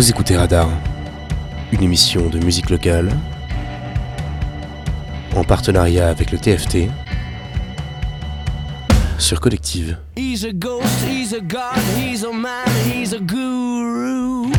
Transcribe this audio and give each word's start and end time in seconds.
Vous 0.00 0.08
écoutez 0.08 0.34
Radar, 0.34 0.70
une 1.72 1.82
émission 1.82 2.30
de 2.30 2.38
musique 2.38 2.70
locale 2.70 3.10
en 5.36 5.44
partenariat 5.44 6.08
avec 6.08 6.32
le 6.32 6.38
TFT 6.38 6.88
sur 9.18 9.40
Collective. 9.40 9.98
He's 10.16 10.46
a 10.46 10.54
ghost, 10.54 10.86
he's 11.06 11.34
a 11.34 11.40
god, 11.42 11.76
he's 11.98 12.24
a 12.24 12.32
man, 12.32 12.66
he's 12.90 13.12
a 13.12 13.18
guru. 13.18 14.50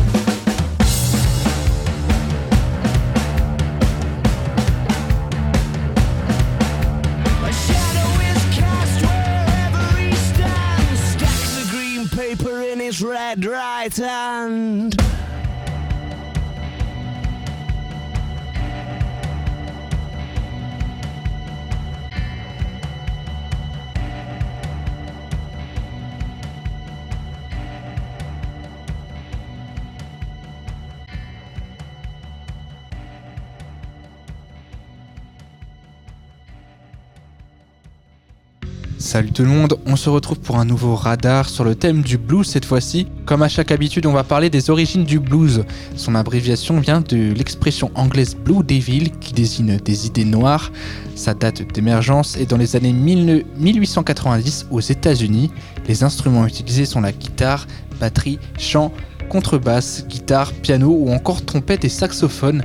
Paper 12.14 12.62
in 12.62 12.78
his 12.78 13.02
red 13.02 13.44
right 13.44 13.96
hand. 13.96 15.11
Salut 39.12 39.30
tout 39.30 39.42
le 39.42 39.50
monde, 39.50 39.76
on 39.84 39.94
se 39.94 40.08
retrouve 40.08 40.40
pour 40.40 40.58
un 40.58 40.64
nouveau 40.64 40.94
radar 40.94 41.46
sur 41.46 41.64
le 41.64 41.74
thème 41.74 42.00
du 42.00 42.16
blues 42.16 42.46
cette 42.46 42.64
fois-ci. 42.64 43.08
Comme 43.26 43.42
à 43.42 43.48
chaque 43.50 43.70
habitude, 43.70 44.06
on 44.06 44.12
va 44.14 44.24
parler 44.24 44.48
des 44.48 44.70
origines 44.70 45.04
du 45.04 45.20
blues. 45.20 45.64
Son 45.96 46.14
abréviation 46.14 46.80
vient 46.80 47.02
de 47.02 47.34
l'expression 47.34 47.90
anglaise 47.94 48.34
Blue 48.34 48.64
Devil 48.64 49.10
qui 49.20 49.34
désigne 49.34 49.76
des 49.76 50.06
idées 50.06 50.24
noires. 50.24 50.72
Sa 51.14 51.34
date 51.34 51.60
d'émergence 51.74 52.38
est 52.38 52.46
dans 52.46 52.56
les 52.56 52.74
années 52.74 52.94
1890 52.94 54.68
aux 54.70 54.80
États-Unis. 54.80 55.50
Les 55.86 56.04
instruments 56.04 56.46
utilisés 56.46 56.86
sont 56.86 57.02
la 57.02 57.12
guitare, 57.12 57.66
batterie, 58.00 58.38
chant, 58.58 58.92
contrebasse, 59.28 60.06
guitare, 60.08 60.54
piano 60.54 60.88
ou 60.88 61.12
encore 61.12 61.44
trompette 61.44 61.84
et 61.84 61.90
saxophone. 61.90 62.62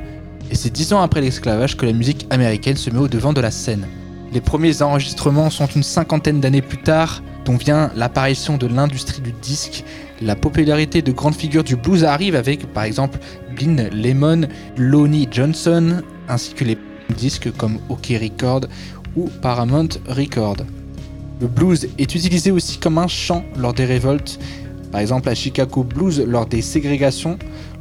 Et 0.49 0.55
c'est 0.55 0.71
dix 0.71 0.93
ans 0.93 1.01
après 1.01 1.19
l'esclavage 1.19 1.75
que 1.75 1.85
la 1.85 1.91
musique 1.91 2.25
américaine 2.29 2.77
se 2.77 2.89
met 2.89 2.99
au 2.99 3.09
devant 3.09 3.33
de 3.33 3.41
la 3.41 3.51
scène. 3.51 3.85
Les 4.33 4.41
premiers 4.41 4.81
enregistrements 4.81 5.49
sont 5.49 5.67
une 5.67 5.83
cinquantaine 5.83 6.41
d'années 6.41 6.61
plus 6.61 6.77
tard, 6.77 7.23
dont 7.45 7.55
vient 7.55 7.91
l'apparition 7.95 8.57
de 8.57 8.67
l'industrie 8.67 9.21
du 9.21 9.31
disque. 9.31 9.85
La 10.21 10.35
popularité 10.35 11.01
de 11.01 11.13
grandes 11.13 11.35
figures 11.35 11.63
du 11.63 11.77
blues 11.77 12.03
arrive 12.03 12.35
avec, 12.35 12.65
par 12.73 12.83
exemple, 12.83 13.19
Blin 13.55 13.89
Lemon, 13.93 14.47
Lonnie 14.75 15.29
Johnson, 15.31 16.01
ainsi 16.27 16.53
que 16.53 16.65
les 16.65 16.77
disques 17.15 17.51
comme 17.55 17.79
OK 17.87 18.07
Record 18.21 18.65
ou 19.15 19.29
Paramount 19.41 19.89
Record. 20.09 20.57
Le 21.39 21.47
blues 21.47 21.87
est 21.97 22.15
utilisé 22.15 22.51
aussi 22.51 22.79
comme 22.79 22.97
un 22.97 23.07
chant 23.07 23.45
lors 23.55 23.73
des 23.73 23.85
révoltes, 23.85 24.39
par 24.91 24.99
exemple 24.99 25.29
à 25.29 25.35
Chicago 25.35 25.83
Blues 25.83 26.19
lors 26.27 26.47
des 26.47 26.61
ségrégations. 26.61 27.37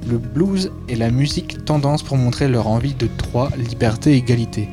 Le 0.08 0.18
blues 0.18 0.70
est 0.88 0.96
la 0.96 1.10
musique 1.10 1.64
tendance 1.64 2.02
pour 2.02 2.16
montrer 2.16 2.48
leur 2.48 2.68
envie 2.68 2.94
de 2.94 3.08
droit, 3.18 3.50
liberté 3.56 4.12
et 4.12 4.16
égalité. 4.16 4.68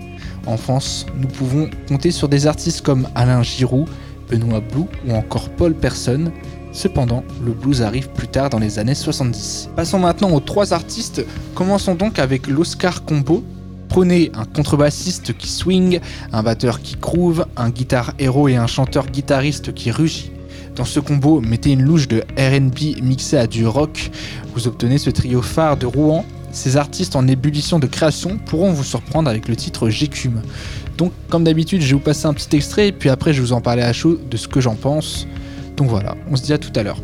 En 0.45 0.57
France, 0.57 1.05
nous 1.17 1.27
pouvons 1.27 1.69
compter 1.87 2.11
sur 2.11 2.27
des 2.27 2.47
artistes 2.47 2.81
comme 2.81 3.07
Alain 3.15 3.43
Giroux, 3.43 3.85
Benoît 4.29 4.59
Blou 4.59 4.87
ou 5.07 5.13
encore 5.13 5.49
Paul 5.49 5.73
Personne. 5.73 6.31
Cependant, 6.73 7.23
le 7.45 7.51
blues 7.51 7.81
arrive 7.81 8.09
plus 8.09 8.27
tard 8.27 8.49
dans 8.49 8.59
les 8.59 8.79
années 8.79 8.95
70. 8.95 9.69
Passons 9.75 9.99
maintenant 9.99 10.31
aux 10.31 10.39
trois 10.39 10.73
artistes. 10.73 11.25
Commençons 11.55 11.95
donc 11.95 12.19
avec 12.19 12.47
l'Oscar 12.47 13.05
Combo. 13.05 13.43
Prenez 13.87 14.31
un 14.33 14.45
contrebassiste 14.45 15.37
qui 15.37 15.47
swing, 15.47 15.99
un 16.31 16.43
batteur 16.43 16.81
qui 16.81 16.95
groove, 16.95 17.45
un 17.55 17.69
guitare 17.69 18.13
héros 18.17 18.47
et 18.47 18.55
un 18.55 18.67
chanteur 18.67 19.05
guitariste 19.05 19.73
qui 19.73 19.91
rugit. 19.91 20.31
Dans 20.75 20.85
ce 20.85 20.99
combo, 20.99 21.39
mettez 21.39 21.71
une 21.71 21.83
louche 21.83 22.07
de 22.07 22.23
RB 22.37 23.01
mixée 23.03 23.37
à 23.37 23.45
du 23.45 23.67
rock. 23.67 24.09
Vous 24.55 24.67
obtenez 24.67 24.97
ce 24.97 25.11
trio 25.11 25.43
phare 25.43 25.77
de 25.77 25.85
Rouen 25.85 26.25
ces 26.53 26.77
artistes 26.77 27.15
en 27.15 27.27
ébullition 27.27 27.79
de 27.79 27.87
création 27.87 28.37
pourront 28.37 28.71
vous 28.71 28.83
surprendre 28.83 29.29
avec 29.29 29.47
le 29.47 29.55
titre 29.55 29.89
J'écume. 29.89 30.41
Donc, 30.97 31.11
comme 31.29 31.43
d'habitude, 31.43 31.81
je 31.81 31.87
vais 31.87 31.93
vous 31.93 31.99
passer 31.99 32.27
un 32.27 32.33
petit 32.33 32.55
extrait 32.55 32.89
et 32.89 32.91
puis 32.91 33.09
après, 33.09 33.33
je 33.33 33.41
vais 33.41 33.47
vous 33.47 33.53
en 33.53 33.61
parler 33.61 33.81
à 33.81 33.91
chaud 33.91 34.19
de 34.29 34.37
ce 34.37 34.47
que 34.47 34.61
j'en 34.61 34.75
pense. 34.75 35.27
Donc 35.75 35.89
voilà, 35.89 36.15
on 36.29 36.35
se 36.35 36.43
dit 36.43 36.53
à 36.53 36.57
tout 36.57 36.71
à 36.75 36.83
l'heure. 36.83 36.99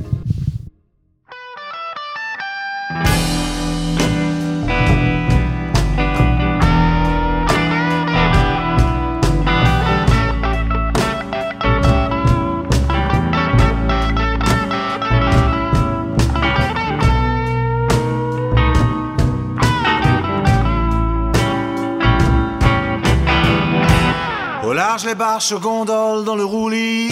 Les 25.10 25.16
barches 25.16 25.56
gondoles 25.60 26.24
dans 26.24 26.36
le 26.36 26.46
roulis. 26.46 27.12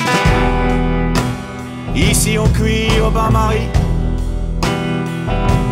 Ici 1.95 2.37
on 2.37 2.47
cuit 2.49 2.91
au 3.03 3.09
bain-marie. 3.09 3.69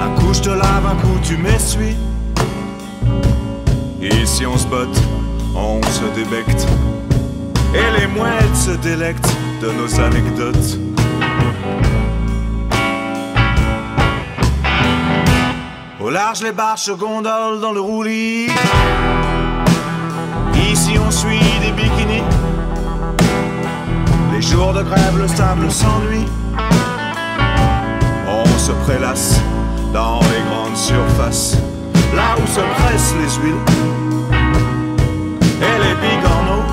Un 0.01 0.09
coup 0.15 0.33
je 0.33 0.41
te 0.41 0.49
lave, 0.49 0.85
un 0.87 0.95
coup 0.95 1.19
tu 1.21 1.37
m'essuies. 1.37 1.97
Ici 4.01 4.43
on 4.47 4.57
se 4.57 4.65
botte, 4.65 4.99
on 5.55 5.79
se 5.83 6.05
débecte. 6.15 6.67
Et 7.75 7.99
les 7.99 8.07
mouettes 8.07 8.55
se 8.55 8.71
délectent 8.71 9.35
de 9.61 9.69
nos 9.79 9.99
anecdotes. 9.99 10.79
Au 15.99 16.09
large 16.09 16.41
les 16.41 16.53
barches 16.53 16.89
gondoles 16.89 17.59
dans 17.61 17.73
le 17.73 17.81
roulis. 17.81 18.47
On 20.99 21.11
suit 21.11 21.39
des 21.61 21.71
bikinis. 21.71 22.23
Les 24.33 24.41
jours 24.41 24.73
de 24.73 24.81
grève, 24.83 25.17
le 25.17 25.27
sable 25.27 25.69
s'ennuie. 25.71 26.25
On 28.27 28.45
se 28.57 28.71
prélasse 28.85 29.39
dans 29.93 30.19
les 30.19 30.41
grandes 30.49 30.75
surfaces, 30.75 31.57
là 32.15 32.35
où 32.37 32.47
se 32.47 32.59
pressent 32.59 33.15
les 33.21 33.31
huiles 33.41 33.63
et 35.61 35.77
les 35.83 35.95
bigorneaux. 36.01 36.65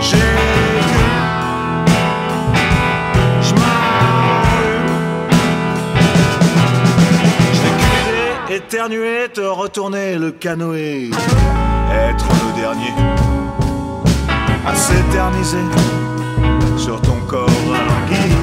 J'ai 0.00 0.38
éternuer, 8.54 9.28
te 9.32 9.40
retourner 9.40 10.16
le 10.16 10.30
canoë 10.30 11.10
être 11.92 12.26
le 12.46 12.60
dernier 12.60 12.94
à 14.66 14.74
s'éterniser 14.74 15.64
sur 16.76 17.00
ton 17.00 17.20
corps 17.26 17.48
alangui. 17.48 18.37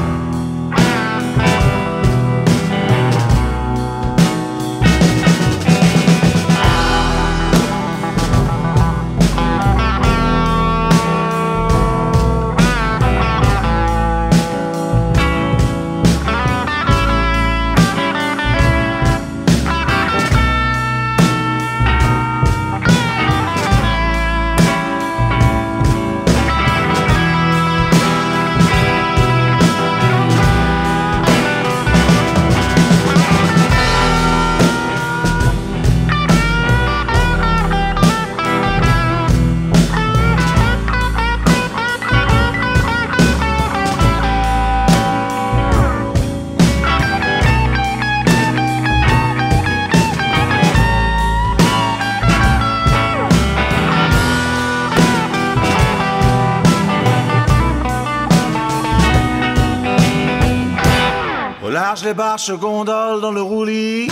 Les 62.05 62.13
barches 62.13 62.51
gondoles 62.51 63.19
dans 63.19 63.31
le 63.31 63.41
roulis. 63.41 64.07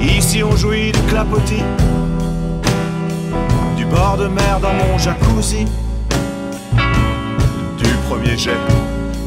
Ici 0.00 0.42
on 0.42 0.56
jouit 0.56 0.92
du 0.92 1.02
clapotis, 1.02 1.62
du 3.76 3.84
bord 3.84 4.16
de 4.16 4.26
mer 4.26 4.60
dans 4.62 4.72
mon 4.72 4.96
jacuzzi. 4.96 5.66
Du 7.76 7.90
premier 8.08 8.38
jet, 8.38 8.56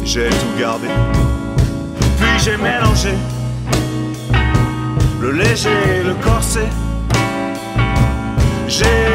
j'ai 0.04 0.30
tout 0.30 0.60
gardé, 0.60 0.88
puis 2.18 2.40
j'ai 2.44 2.58
mélangé 2.58 3.14
le 5.22 5.32
léger 5.32 5.70
et 5.70 6.04
le 6.04 6.16
corset. 6.16 6.70
J'ai 8.68 9.14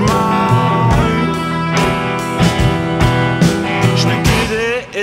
m'en 0.00 0.38
Je 0.38 0.47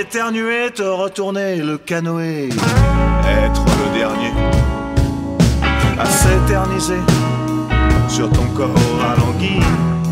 éternuer, 0.06 0.70
te 0.72 0.82
retourner 0.82 1.56
le 1.56 1.78
canoë. 1.78 2.48
Être 2.48 3.64
le 3.64 3.98
dernier 3.98 4.32
à 5.98 6.06
s'éterniser 6.06 7.00
sur 8.08 8.30
ton 8.30 8.46
corps 8.54 8.70
alangui. 9.10 9.58
J'ai 9.58 10.05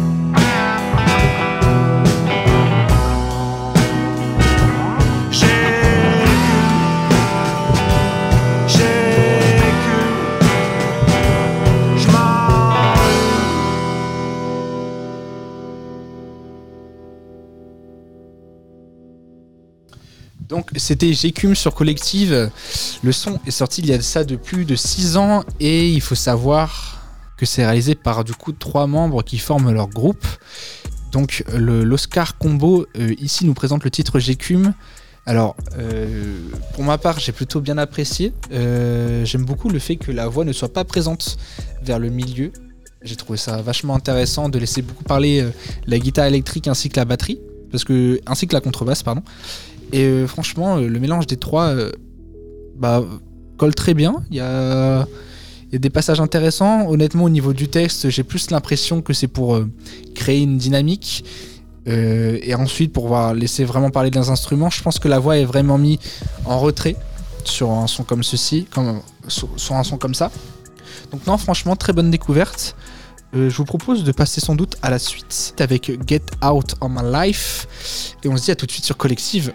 Donc 20.49 20.71
c'était 20.77 21.13
Gécume 21.13 21.55
sur 21.55 21.75
Collective. 21.75 22.51
Le 23.03 23.13
son 23.13 23.41
est 23.47 23.51
sorti 23.51 23.81
il 23.81 23.89
y 23.89 23.93
a 23.93 24.01
ça 24.03 24.25
de 24.25 24.37
plus 24.37 24.65
de 24.65 24.77
6 24.77 25.17
ans 25.17 25.43
et 25.59 25.91
il 25.91 26.01
faut 26.01 26.15
savoir 26.15 27.03
que 27.39 27.47
c'est 27.47 27.65
réalisé 27.65 27.95
par 27.95 28.25
du 28.25 28.35
coup 28.35 28.53
trois 28.53 28.87
membres 28.87 29.23
qui 29.23 29.39
forment 29.39 29.73
leur 29.73 29.89
groupe. 29.89 30.27
Donc 31.13 31.45
l'Oscar 31.57 32.37
Combo 32.37 32.87
euh, 32.97 33.15
ici 33.19 33.47
nous 33.47 33.55
présente 33.55 33.85
le 33.85 33.91
titre 33.91 34.19
Gécume. 34.19 34.75
Alors 35.27 35.57
euh, 35.79 36.37
pour 36.75 36.85
ma 36.85 36.99
part 36.99 37.19
j'ai 37.19 37.33
plutôt 37.33 37.63
bien 37.63 37.79
apprécié. 37.79 38.35
Euh, 38.53 39.25
J'aime 39.25 39.45
beaucoup 39.45 39.71
le 39.71 39.79
fait 39.79 39.97
que 39.97 40.13
la 40.13 40.29
voix 40.29 40.45
ne 40.45 40.53
soit 40.53 40.73
pas 40.73 40.85
présente 40.85 41.39
vers 41.83 41.99
le 41.99 42.11
milieu. 42.11 42.53
J'ai 43.01 43.17
trouvé 43.17 43.39
ça 43.39 43.63
vachement 43.63 43.95
intéressant 43.95 44.51
de 44.51 44.59
laisser 44.59 44.83
beaucoup 44.83 45.05
parler 45.05 45.47
la 45.87 45.99
guitare 45.99 46.27
électrique 46.27 46.69
ainsi 46.69 46.91
que 46.91 46.97
la 46.97 47.05
batterie. 47.05 47.39
Parce 47.71 47.83
que, 47.83 48.21
ainsi 48.27 48.47
que 48.47 48.55
la 48.55 48.61
contrebasse, 48.61 49.03
pardon. 49.03 49.23
Et 49.93 50.05
euh, 50.05 50.27
franchement, 50.27 50.77
euh, 50.77 50.89
le 50.89 51.01
mélange 51.01 51.27
des 51.27 51.37
trois 51.37 51.67
euh, 51.67 51.93
bah, 52.77 53.05
colle 53.57 53.75
très 53.75 53.95
bien. 53.95 54.25
Il 54.31 54.37
y 54.37 54.41
a, 54.41 55.07
des 55.73 55.91
passages 55.91 56.21
intéressants. 56.21 56.89
Honnêtement, 56.89 57.25
au 57.25 57.31
niveau 57.31 57.53
du 57.53 57.69
texte, 57.69 58.09
j'ai 58.09 58.23
plus 58.23 58.51
l'impression 58.51 59.03
que 59.03 59.13
c'est 59.13 59.29
pour 59.29 59.61
créer 60.15 60.41
une 60.43 60.57
dynamique. 60.57 61.25
Et 61.87 62.55
ensuite, 62.55 62.93
pour 62.93 63.09
voir, 63.09 63.35
laisser 63.35 63.65
vraiment 63.65 63.91
parler 63.91 64.11
des 64.11 64.31
instruments, 64.31 64.71
je 64.71 64.81
pense 64.83 65.01
que 65.01 65.09
la 65.09 65.19
voix 65.19 65.37
est 65.37 65.45
vraiment 65.45 65.77
mise 65.77 65.99
en 66.45 66.61
retrait 66.61 66.95
sur 67.43 67.73
un 67.73 67.89
son 67.89 68.05
comme 68.05 68.23
ceci, 68.23 68.69
sur, 69.27 69.75
un 69.75 69.83
son 69.83 69.99
comme 69.99 70.15
ça. 70.15 70.31
Donc 71.11 71.27
non, 71.27 71.37
franchement, 71.39 71.75
très 71.75 71.93
bonne 71.93 72.11
découverte. 72.11 72.77
Je 73.33 73.49
vous 73.49 73.65
propose 73.65 74.05
de 74.05 74.13
passer 74.13 74.41
sans 74.41 74.55
doute 74.55 74.77
à 74.81 74.91
la 74.91 75.01
suite 75.01 75.55
avec 75.59 75.91
Get 76.07 76.23
Out 76.41 76.77
of 76.81 76.89
My 76.89 77.03
Life. 77.13 77.67
Et 78.23 78.29
on 78.29 78.37
se 78.37 78.45
dit 78.45 78.53
à 78.53 78.55
tout 78.55 78.67
de 78.67 78.71
suite 78.71 78.85
sur 78.85 78.97
Collective. 78.97 79.53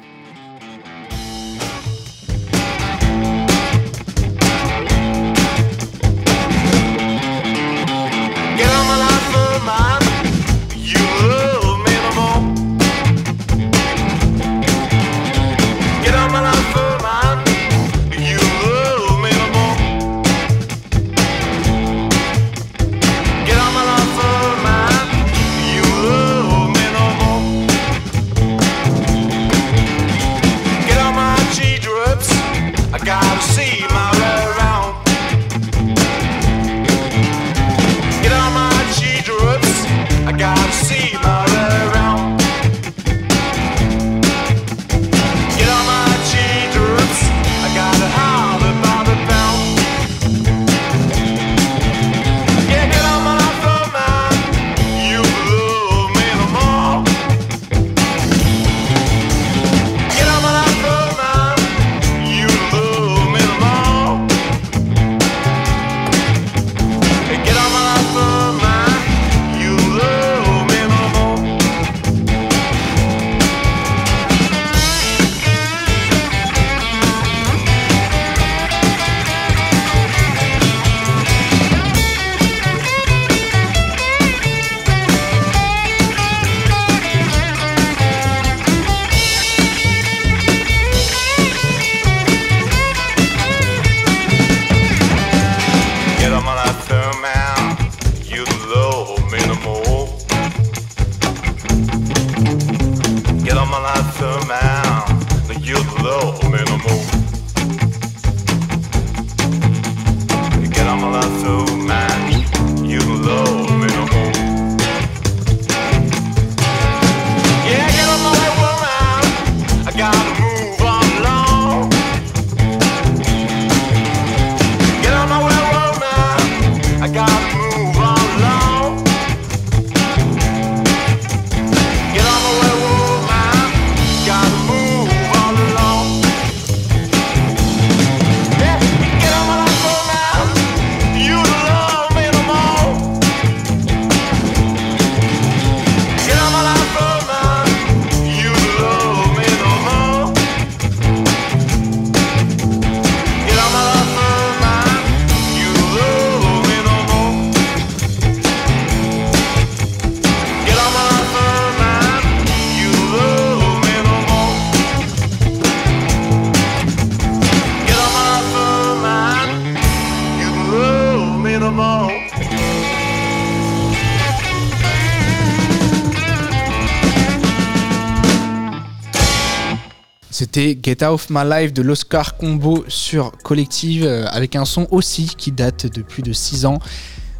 Get 180.81 181.03
Out 181.03 181.13
of 181.13 181.29
My 181.29 181.43
Life 181.49 181.73
de 181.73 181.81
l'Oscar 181.81 182.35
Combo 182.37 182.83
sur 182.87 183.31
Collective 183.43 184.03
euh, 184.05 184.25
avec 184.27 184.55
un 184.55 184.65
son 184.65 184.87
aussi 184.91 185.33
qui 185.37 185.51
date 185.51 185.85
de 185.87 186.01
plus 186.01 186.21
de 186.21 186.33
6 186.33 186.65
ans. 186.65 186.79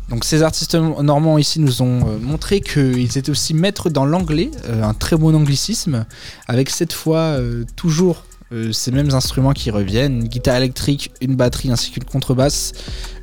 Donc 0.10 0.24
ces 0.24 0.42
artistes 0.42 0.76
normands 0.76 1.38
ici 1.38 1.60
nous 1.60 1.82
ont 1.82 2.08
euh, 2.08 2.18
montré 2.20 2.62
qu'ils 2.62 3.18
étaient 3.18 3.30
aussi 3.30 3.54
maîtres 3.54 3.90
dans 3.90 4.06
l'anglais, 4.06 4.50
euh, 4.66 4.84
un 4.84 4.94
très 4.94 5.18
bon 5.18 5.36
anglicisme, 5.36 6.06
avec 6.48 6.70
cette 6.70 6.94
fois 6.94 7.38
toujours 7.76 8.24
ces 8.72 8.90
mêmes 8.90 9.14
instruments 9.14 9.54
qui 9.54 9.70
reviennent, 9.70 10.22
une 10.22 10.28
guitare 10.28 10.56
électrique, 10.56 11.12
une 11.22 11.36
batterie 11.36 11.72
ainsi 11.72 11.92
qu'une 11.92 12.06
contrebasse. 12.06 12.72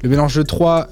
Le 0.05 0.09
mélange 0.09 0.37
de 0.37 0.43
trois 0.43 0.87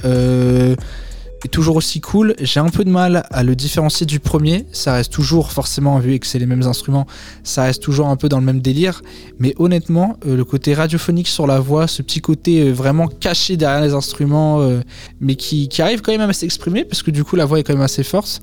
toujours 1.49 1.77
aussi 1.77 2.01
cool. 2.01 2.35
J'ai 2.41 2.61
un 2.61 2.69
peu 2.69 2.85
de 2.85 2.91
mal 2.91 3.27
à 3.31 3.43
le 3.43 3.55
différencier 3.55 4.07
du 4.07 4.21
premier. 4.21 4.67
Ça 4.73 4.95
reste 4.95 5.13
toujours, 5.13 5.53
forcément, 5.53 5.99
vu 5.99 6.19
que 6.19 6.27
c'est 6.27 6.39
les 6.39 6.47
mêmes 6.47 6.65
instruments, 6.65 7.07
ça 7.43 7.65
reste 7.65 7.83
toujours 7.83 8.09
un 8.09 8.17
peu 8.17 8.29
dans 8.29 8.39
le 8.39 8.45
même 8.45 8.61
délire. 8.61 9.03
Mais 9.39 9.55
honnêtement, 9.59 10.17
euh, 10.27 10.37
le 10.37 10.45
côté 10.45 10.75
radiophonique 10.75 11.29
sur 11.29 11.47
la 11.47 11.61
voix, 11.61 11.87
ce 11.87 12.03
petit 12.03 12.21
côté 12.21 12.63
euh, 12.63 12.73
vraiment 12.73 13.09
caché 13.09 13.57
derrière 13.57 13.83
les 13.83 13.93
instruments, 13.93 14.61
euh, 14.61 14.81
mais 15.21 15.35
qui, 15.35 15.69
arrive 15.81 16.01
quand 16.01 16.13
même 16.13 16.29
à 16.29 16.33
s'exprimer, 16.33 16.85
parce 16.85 17.03
que 17.03 17.11
du 17.11 17.25
coup, 17.25 17.37
la 17.37 17.45
voix 17.45 17.59
est 17.59 17.63
quand 17.63 17.75
même 17.75 17.83
assez 17.83 18.05
forte, 18.05 18.41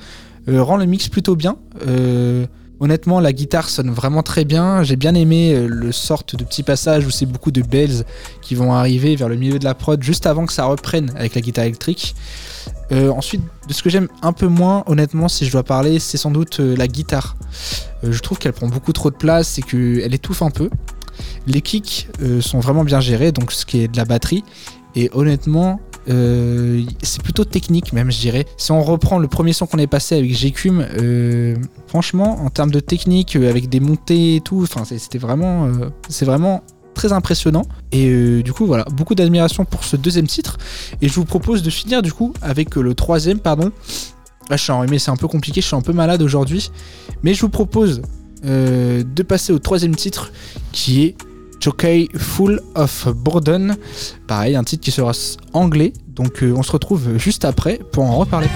rend 0.47 0.77
le 0.77 0.85
mix 0.85 1.07
plutôt 1.07 1.35
bien. 1.35 1.55
Honnêtement, 2.81 3.19
la 3.19 3.31
guitare 3.31 3.69
sonne 3.69 3.91
vraiment 3.91 4.23
très 4.23 4.43
bien. 4.43 4.83
J'ai 4.83 4.95
bien 4.95 5.15
aimé 5.15 5.67
le 5.67 5.91
sorte 5.91 6.35
de 6.35 6.43
petit 6.43 6.63
passage 6.63 7.05
où 7.05 7.11
c'est 7.11 7.27
beaucoup 7.27 7.51
de 7.51 7.61
bells 7.61 8.03
qui 8.41 8.55
vont 8.55 8.73
arriver 8.73 9.15
vers 9.15 9.29
le 9.29 9.35
milieu 9.35 9.59
de 9.59 9.63
la 9.63 9.75
prod 9.75 10.01
juste 10.01 10.25
avant 10.25 10.47
que 10.47 10.51
ça 10.51 10.65
reprenne 10.65 11.11
avec 11.15 11.35
la 11.35 11.41
guitare 11.41 11.65
électrique. 11.65 12.15
Euh, 12.91 13.09
ensuite, 13.09 13.41
de 13.67 13.73
ce 13.73 13.81
que 13.83 13.89
j'aime 13.89 14.09
un 14.21 14.33
peu 14.33 14.47
moins, 14.47 14.83
honnêtement, 14.85 15.29
si 15.29 15.45
je 15.45 15.51
dois 15.51 15.63
parler, 15.63 15.99
c'est 15.99 16.17
sans 16.17 16.31
doute 16.31 16.59
euh, 16.59 16.75
la 16.75 16.87
guitare. 16.87 17.37
Euh, 18.03 18.11
je 18.11 18.19
trouve 18.19 18.37
qu'elle 18.37 18.53
prend 18.53 18.67
beaucoup 18.67 18.91
trop 18.91 19.09
de 19.09 19.15
place 19.15 19.57
et 19.57 19.61
qu'elle 19.61 20.13
étouffe 20.13 20.41
un 20.41 20.49
peu. 20.49 20.69
Les 21.45 21.61
kicks 21.61 22.07
sont 22.39 22.59
vraiment 22.59 22.83
bien 22.83 22.99
gérés, 22.99 23.31
donc 23.31 23.51
ce 23.51 23.65
qui 23.65 23.81
est 23.81 23.87
de 23.87 23.97
la 23.97 24.05
batterie. 24.05 24.43
Et 24.95 25.09
honnêtement, 25.13 25.79
c'est 26.07 27.21
plutôt 27.23 27.45
technique 27.45 27.93
même, 27.93 28.11
je 28.11 28.19
dirais. 28.19 28.45
Si 28.57 28.71
on 28.71 28.81
reprend 28.81 29.19
le 29.19 29.27
premier 29.27 29.53
son 29.53 29.67
qu'on 29.67 29.77
est 29.77 29.87
passé 29.87 30.17
avec 30.17 30.33
Gécume, 30.33 30.85
franchement, 31.87 32.43
en 32.43 32.49
termes 32.49 32.71
de 32.71 32.79
technique, 32.79 33.35
avec 33.35 33.69
des 33.69 33.79
montées 33.79 34.37
et 34.37 34.41
tout, 34.41 34.65
c'était 34.85 35.17
vraiment, 35.17 35.69
c'est 36.09 36.25
vraiment 36.25 36.63
très 36.93 37.13
impressionnant. 37.13 37.63
Et 37.91 38.07
euh, 38.09 38.43
du 38.43 38.53
coup, 38.53 38.65
voilà, 38.65 38.85
beaucoup 38.91 39.15
d'admiration 39.15 39.65
pour 39.65 39.83
ce 39.83 39.95
deuxième 39.95 40.27
titre. 40.27 40.57
Et 41.01 41.07
je 41.07 41.13
vous 41.13 41.25
propose 41.25 41.61
de 41.63 41.69
finir 41.69 42.01
du 42.01 42.13
coup 42.13 42.33
avec 42.41 42.77
euh, 42.77 42.81
le 42.81 42.93
troisième, 42.93 43.39
pardon. 43.39 43.71
Là, 44.49 44.57
je 44.57 44.63
suis 44.63 44.71
en 44.71 44.85
c'est 44.97 45.11
un 45.11 45.15
peu 45.15 45.27
compliqué, 45.27 45.61
je 45.61 45.67
suis 45.67 45.75
un 45.75 45.81
peu 45.81 45.93
malade 45.93 46.21
aujourd'hui. 46.21 46.71
Mais 47.23 47.33
je 47.33 47.41
vous 47.41 47.49
propose 47.49 48.01
euh, 48.45 49.03
de 49.03 49.23
passer 49.23 49.53
au 49.53 49.59
troisième 49.59 49.95
titre 49.95 50.31
qui 50.71 51.03
est 51.03 51.15
Chokei 51.61 52.09
Full 52.15 52.59
of 52.75 53.07
Boredom. 53.15 53.75
Pareil, 54.27 54.55
un 54.55 54.63
titre 54.63 54.83
qui 54.83 54.91
sera 54.91 55.11
anglais. 55.53 55.93
Donc 56.07 56.43
on 56.43 56.63
se 56.63 56.71
retrouve 56.71 57.17
juste 57.17 57.45
après 57.45 57.79
pour 57.91 58.03
en 58.03 58.17
reparler. 58.17 58.49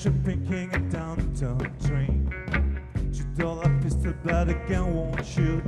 Shopping 0.00 0.46
king 0.48 0.70
a 0.72 0.78
downtown 0.90 1.70
train. 1.84 2.32
Two 3.12 3.24
dollar 3.36 3.68
pistol, 3.82 4.14
but 4.24 4.48
again 4.48 4.94
won't 4.94 5.26
shoot. 5.26 5.62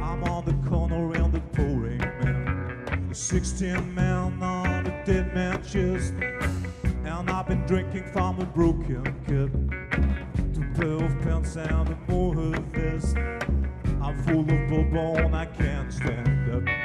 I'm 0.00 0.24
on 0.24 0.46
the 0.46 0.54
corner 0.66 1.14
in 1.16 1.32
the 1.32 1.40
pouring 1.52 1.98
man. 1.98 3.10
16 3.12 3.94
man 3.94 4.42
on 4.42 4.86
a 4.86 5.04
dead 5.04 5.34
man 5.34 5.62
chest. 5.62 6.14
And 7.04 7.30
I've 7.30 7.46
been 7.46 7.66
drinking 7.66 8.04
from 8.12 8.40
a 8.40 8.46
broken 8.46 9.04
cup. 9.04 9.52
Two 10.54 10.64
pair 10.74 11.04
of 11.04 11.22
pants 11.22 11.56
and 11.56 11.88
a 11.90 11.98
mohair 12.08 12.58
vest. 12.72 13.18
I'm 14.00 14.22
full 14.22 14.40
of 14.40 14.68
bourbon, 14.70 15.34
I 15.34 15.44
can't 15.44 15.92
stand 15.92 16.50
up. 16.54 16.75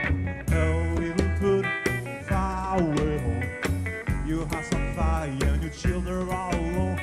your 4.42 4.50
house 4.50 4.74
on 4.74 4.94
fire 4.96 5.30
and 5.30 5.62
your 5.62 5.72
children 5.72 6.30
all 6.30 6.56
alone. 6.56 6.98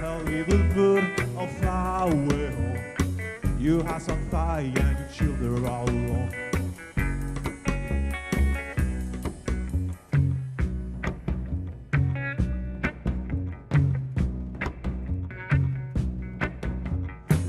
Hell, 0.00 0.28
even 0.28 0.70
good 0.74 1.04
or 1.34 1.48
fly 1.48 2.06
away 2.10 2.54
home. 2.54 3.58
Your 3.58 3.82
house 3.82 4.10
on 4.10 4.28
fire 4.28 4.60
and 4.64 4.74
your 4.74 5.08
children 5.08 5.66
all 5.66 5.88
alone. 5.88 6.30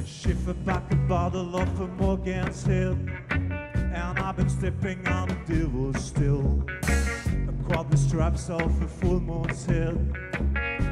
Shifted 0.06 0.66
back 0.66 0.90
about 0.94 1.34
the 1.34 1.44
love 1.44 1.82
of 1.82 1.90
Morgan's 2.00 2.64
Hill. 2.64 2.98
And 3.30 4.20
I've 4.20 4.38
been 4.38 4.48
stepping 4.48 5.06
on 5.08 5.28
the 5.28 5.36
devil 5.46 5.94
still. 5.96 6.66
The 7.72 7.98
straps 7.98 8.50
off 8.50 8.82
a 8.82 8.88
full 8.88 9.20
moon's 9.20 9.66
head 9.66 9.96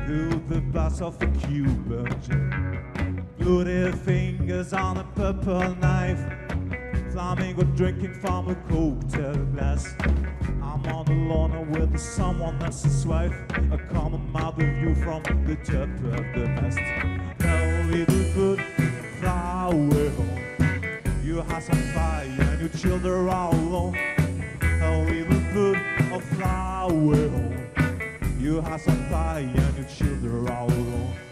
Through 0.05 0.41
the 0.49 0.59
bars 0.59 1.01
of 1.01 1.21
a 1.21 1.27
Cuban 1.27 2.13
gin. 2.21 3.25
Bloody 3.37 3.91
fingers 3.91 4.73
on 4.73 4.97
a 4.97 5.03
purple 5.15 5.75
knife 5.75 6.19
Flamingo 7.11 7.63
drinking 7.75 8.15
from 8.15 8.49
a 8.49 8.55
cocktail 8.55 9.35
glass. 9.53 9.93
I'm 10.61 10.85
on 10.87 11.05
the 11.05 11.13
lawn 11.13 11.69
with 11.69 11.97
someone 11.99 12.61
else's 12.63 13.05
wife 13.05 13.35
A 13.71 13.77
common 13.93 14.29
mother 14.31 14.65
view 14.65 14.95
from 14.95 15.23
the 15.45 15.55
top 15.57 15.89
of 16.17 16.25
the 16.33 16.47
mast. 16.59 16.79
Now 17.39 17.87
little 17.91 18.33
good 18.33 18.59
away 19.69 20.09
home 20.09 21.23
You 21.23 21.41
have 21.41 21.63
some 21.63 21.77
fire 21.93 22.25
and 22.25 22.59
your 22.59 22.69
children 22.69 23.29
are 23.29 23.53
alone. 23.53 23.95
A 24.61 25.05
little 25.05 25.53
good 25.53 25.88
a 26.11 26.19
flower. 26.19 27.29
You 28.39 28.61
have 28.61 28.81
some 28.81 29.09
fire 29.09 29.43
and 29.43 29.77
your 29.77 29.85
children 29.85 30.47
are 30.47 30.51
out. 30.51 31.28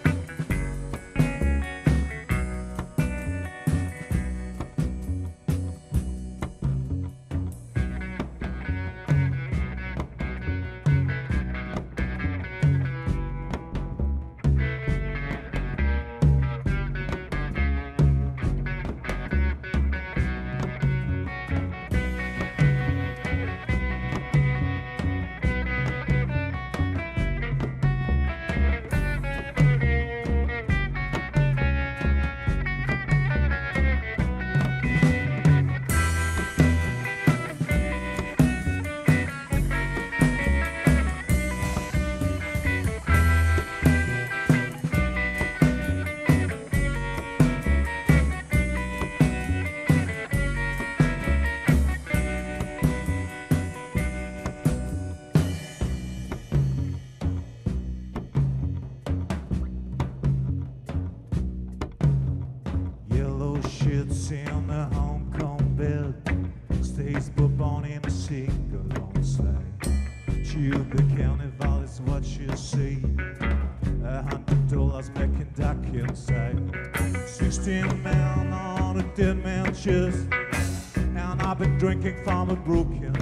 I'm 82.29 82.49
a 82.49 82.55
broken 82.57 83.16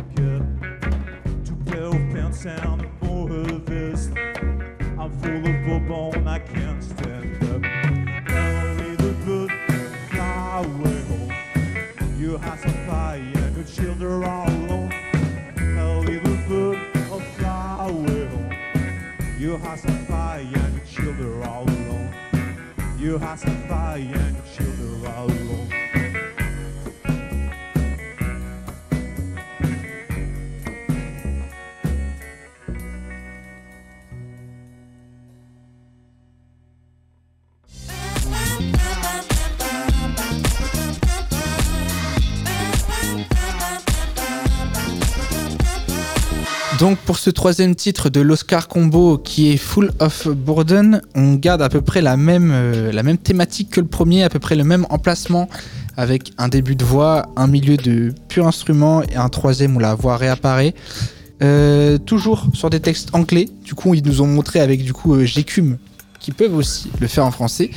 pour 47.06 47.20
ce 47.20 47.30
troisième 47.30 47.76
titre 47.76 48.10
de 48.10 48.20
l'Oscar 48.20 48.68
Combo 48.68 49.18
qui 49.18 49.52
est 49.52 49.58
Full 49.58 49.92
of 50.00 50.28
Burden, 50.28 51.02
on 51.14 51.36
garde 51.36 51.62
à 51.62 51.70
peu 51.70 51.82
près 51.82 52.02
la 52.02 52.18
même, 52.18 52.52
euh, 52.52 52.92
la 52.92 53.04
même 53.04 53.18
thématique 53.18 53.70
que 53.70 53.80
le 53.80 53.88
premier, 53.88 54.24
à 54.24 54.30
peu 54.30 54.40
près 54.40 54.56
le 54.56 54.64
même 54.64 54.88
emplacement 54.90 55.48
avec 55.98 56.34
un 56.38 56.48
début 56.48 56.76
de 56.76 56.84
voix, 56.84 57.28
un 57.36 57.48
milieu 57.48 57.78
de 57.78 58.14
pur 58.28 58.48
instrument 58.48 59.04
et 59.04 59.16
un 59.16 59.30
troisième 59.30 59.76
où 59.76 59.80
la 59.80 59.94
voix 59.94 60.18
réapparaît. 60.18 60.74
Euh, 61.44 61.98
toujours 61.98 62.48
sur 62.54 62.70
des 62.70 62.80
textes 62.80 63.10
anglais, 63.14 63.50
du 63.64 63.76
coup 63.76 63.94
ils 63.94 64.04
nous 64.04 64.22
ont 64.22 64.28
montré 64.28 64.60
avec 64.60 64.84
du 64.84 64.94
coup 64.94 65.16
euh, 65.16 65.26
Gécume 65.26 65.78
qui 66.20 66.32
peuvent 66.32 66.56
aussi 66.56 66.90
le 67.00 67.08
faire 67.08 67.26
en 67.26 67.32
français. 67.32 67.70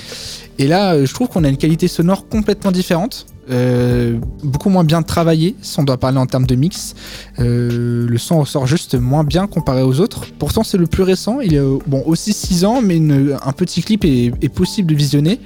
Et 0.58 0.68
là 0.68 0.94
euh, 0.94 1.06
je 1.06 1.12
trouve 1.12 1.28
qu'on 1.28 1.44
a 1.44 1.48
une 1.48 1.56
qualité 1.56 1.88
sonore 1.88 2.28
complètement 2.28 2.72
différente. 2.72 3.26
Euh, 3.50 4.18
beaucoup 4.42 4.68
moins 4.68 4.84
bien 4.84 5.02
travaillé, 5.02 5.56
si 5.62 5.78
on 5.80 5.84
doit 5.84 5.96
parler 5.96 6.18
en 6.18 6.26
termes 6.26 6.46
de 6.46 6.54
mix. 6.54 6.94
Euh, 7.38 8.06
le 8.08 8.18
son 8.18 8.40
ressort 8.40 8.66
juste 8.66 8.94
moins 8.94 9.24
bien 9.24 9.46
comparé 9.46 9.82
aux 9.82 10.00
autres. 10.00 10.26
Pourtant, 10.38 10.62
c'est 10.62 10.78
le 10.78 10.86
plus 10.86 11.02
récent. 11.02 11.40
Il 11.40 11.54
est 11.54 11.62
bon, 11.86 12.02
aussi 12.06 12.32
6 12.32 12.64
ans, 12.64 12.80
mais 12.82 12.98
un 12.98 13.52
petit 13.52 13.82
clip 13.82 14.04
est 14.04 14.48
possible 14.48 14.90
de 14.90 14.96
visionner. 14.96 15.40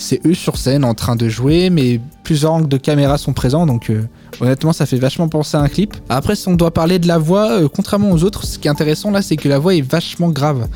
C'est 0.00 0.24
eux 0.24 0.34
sur 0.34 0.58
scène 0.58 0.84
en 0.84 0.94
train 0.94 1.16
de 1.16 1.28
jouer, 1.28 1.70
mais 1.70 2.00
plusieurs 2.22 2.52
angles 2.52 2.68
de 2.68 2.76
caméra 2.76 3.18
sont 3.18 3.32
présents, 3.32 3.66
donc 3.66 3.90
euh, 3.90 4.04
honnêtement, 4.40 4.72
ça 4.72 4.86
fait 4.86 4.96
vachement 4.96 5.28
penser 5.28 5.56
à 5.56 5.60
un 5.60 5.66
clip. 5.66 5.96
Après, 6.08 6.36
si 6.36 6.46
on 6.46 6.54
doit 6.54 6.70
parler 6.70 7.00
de 7.00 7.08
la 7.08 7.18
voix, 7.18 7.50
euh, 7.50 7.68
contrairement 7.68 8.12
aux 8.12 8.22
autres, 8.22 8.44
ce 8.44 8.60
qui 8.60 8.68
est 8.68 8.70
intéressant 8.70 9.10
là, 9.10 9.22
c'est 9.22 9.34
que 9.34 9.48
la 9.48 9.58
voix 9.58 9.74
est 9.74 9.82
vachement 9.82 10.28
grave. 10.28 10.68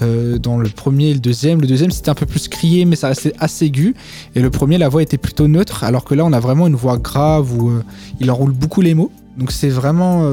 Euh, 0.00 0.38
dans 0.38 0.56
le 0.56 0.70
premier 0.70 1.10
et 1.10 1.14
le 1.14 1.20
deuxième, 1.20 1.60
le 1.60 1.66
deuxième 1.66 1.90
c'était 1.90 2.08
un 2.08 2.14
peu 2.14 2.24
plus 2.24 2.48
crié, 2.48 2.86
mais 2.86 2.96
ça 2.96 3.08
restait 3.08 3.34
assez 3.38 3.66
aigu. 3.66 3.94
Et 4.34 4.40
le 4.40 4.48
premier, 4.48 4.78
la 4.78 4.88
voix 4.88 5.02
était 5.02 5.18
plutôt 5.18 5.48
neutre, 5.48 5.84
alors 5.84 6.04
que 6.04 6.14
là, 6.14 6.24
on 6.24 6.32
a 6.32 6.40
vraiment 6.40 6.66
une 6.66 6.74
voix 6.74 6.96
grave 6.96 7.52
où 7.52 7.72
il 8.20 8.30
enroule 8.30 8.52
beaucoup 8.52 8.80
les 8.80 8.94
mots. 8.94 9.12
Donc 9.36 9.52
c'est 9.52 9.68
vraiment 9.68 10.26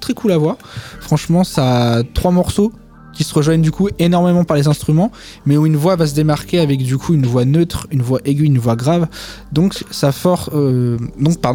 très 0.00 0.14
cool 0.14 0.32
à 0.32 0.36
voir. 0.36 0.56
Franchement, 1.00 1.44
ça 1.44 1.98
a 1.98 2.02
trois 2.02 2.32
morceaux 2.32 2.72
qui 3.12 3.24
se 3.24 3.34
rejoignent 3.34 3.62
du 3.62 3.70
coup 3.70 3.88
énormément 3.98 4.44
par 4.44 4.56
les 4.56 4.68
instruments, 4.68 5.10
mais 5.46 5.56
où 5.56 5.66
une 5.66 5.76
voix 5.76 5.96
va 5.96 6.06
se 6.06 6.14
démarquer 6.14 6.58
avec 6.58 6.82
du 6.82 6.98
coup 6.98 7.14
une 7.14 7.26
voix 7.26 7.44
neutre, 7.44 7.86
une 7.90 8.02
voix 8.02 8.20
aiguë, 8.24 8.44
une 8.44 8.58
voix 8.58 8.76
grave. 8.76 9.06
Donc 9.52 9.84
ça 9.90 10.10
euh, 10.54 10.98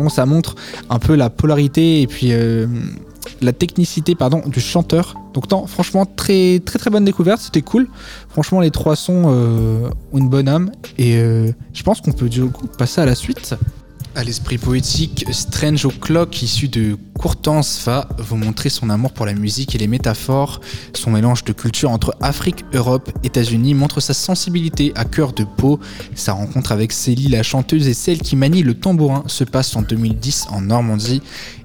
ça 0.10 0.26
montre 0.26 0.56
un 0.90 1.00
peu 1.00 1.16
la 1.16 1.30
polarité 1.30 2.02
et 2.02 2.08
puis 2.08 2.32
euh, 2.32 2.68
la 3.42 3.54
technicité 3.54 4.16
pardon 4.16 4.41
du 4.46 4.60
chanteur. 4.60 5.15
Donc 5.34 5.46
franchement 5.67 6.06
très 6.06 6.60
très 6.65 6.80
très 6.80 6.89
bonne 6.89 7.06
découverte, 7.06 7.41
c'était 7.41 7.62
cool. 7.62 7.88
Franchement 8.30 8.60
les 8.60 8.72
trois 8.72 8.96
sons 8.96 9.26
euh, 9.28 9.89
ont 10.13 10.17
une 10.17 10.30
bonne 10.30 10.48
âme 10.48 10.72
et 10.98 11.17
je 11.74 11.84
pense 11.84 12.02
qu'on 12.02 12.12
peut 12.12 12.30
du 12.30 12.46
coup 12.46 12.67
passer 12.67 13.02
à 13.02 13.06
la 13.06 13.15
suite. 13.15 13.56
À 14.17 14.23
l'esprit 14.23 14.58
poétique, 14.58 15.27
Strange 15.30 15.86
O'Clock, 15.86 16.41
issu 16.41 16.69
de 16.69 16.97
Courtance, 17.19 17.80
va 17.86 18.10
vous 18.17 18.36
montrer 18.36 18.69
son 18.69 18.89
amour 18.89 19.12
pour 19.12 19.27
la 19.27 19.34
musique 19.34 19.75
et 19.75 19.77
les 19.77 19.86
métaphores. 19.86 20.60
Son 20.95 21.12
mélange 21.12 21.43
de 21.43 21.53
culture 21.53 21.91
entre 21.91 22.15
Afrique, 22.19 22.65
Europe, 22.73 23.12
États-Unis 23.23 23.75
montre 23.75 23.99
sa 23.99 24.15
sensibilité 24.15 24.91
à 24.95 25.06
cœur 25.06 25.34
de 25.34 25.43
peau. 25.43 25.80
Sa 26.15 26.34
rencontre 26.34 26.71
avec 26.71 26.93
Célie, 26.93 27.27
la 27.27 27.43
chanteuse, 27.43 27.88
et 27.88 27.93
celle 27.93 28.17
qui 28.17 28.36
manie 28.36 28.63
le 28.63 28.73
tambourin 28.73 29.21
se 29.27 29.43
passe 29.43 29.75
en 29.75 29.84
2010 29.84 30.47
en 30.49 30.62
Normandie. 30.62 31.21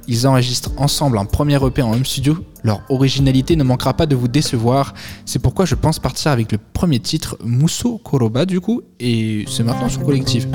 Ils 0.07 0.27
enregistrent 0.27 0.73
ensemble 0.77 1.17
un 1.17 1.25
premier 1.25 1.57
EP 1.57 1.81
en 1.81 1.95
home 1.95 2.05
studio. 2.05 2.37
Leur 2.65 2.83
originalité 2.91 3.57
ne 3.57 3.65
manquera 3.65 3.95
pas 3.95 4.05
de 4.05 4.15
vous 4.15 4.29
décevoir. 4.29 4.93
C'est 5.25 5.39
pourquoi 5.39 5.65
je 5.65 5.75
pense 5.75 5.99
partir 5.99 6.33
avec 6.33 6.53
le 6.53 6.59
premier 6.59 7.01
titre, 7.01 7.39
Mousso 7.43 7.97
Koroba, 8.05 8.45
du 8.45 8.61
coup, 8.61 8.83
et 9.01 9.47
c'est 9.49 9.63
maintenant 9.63 9.89
sur 9.89 10.03
Collective. 10.03 10.49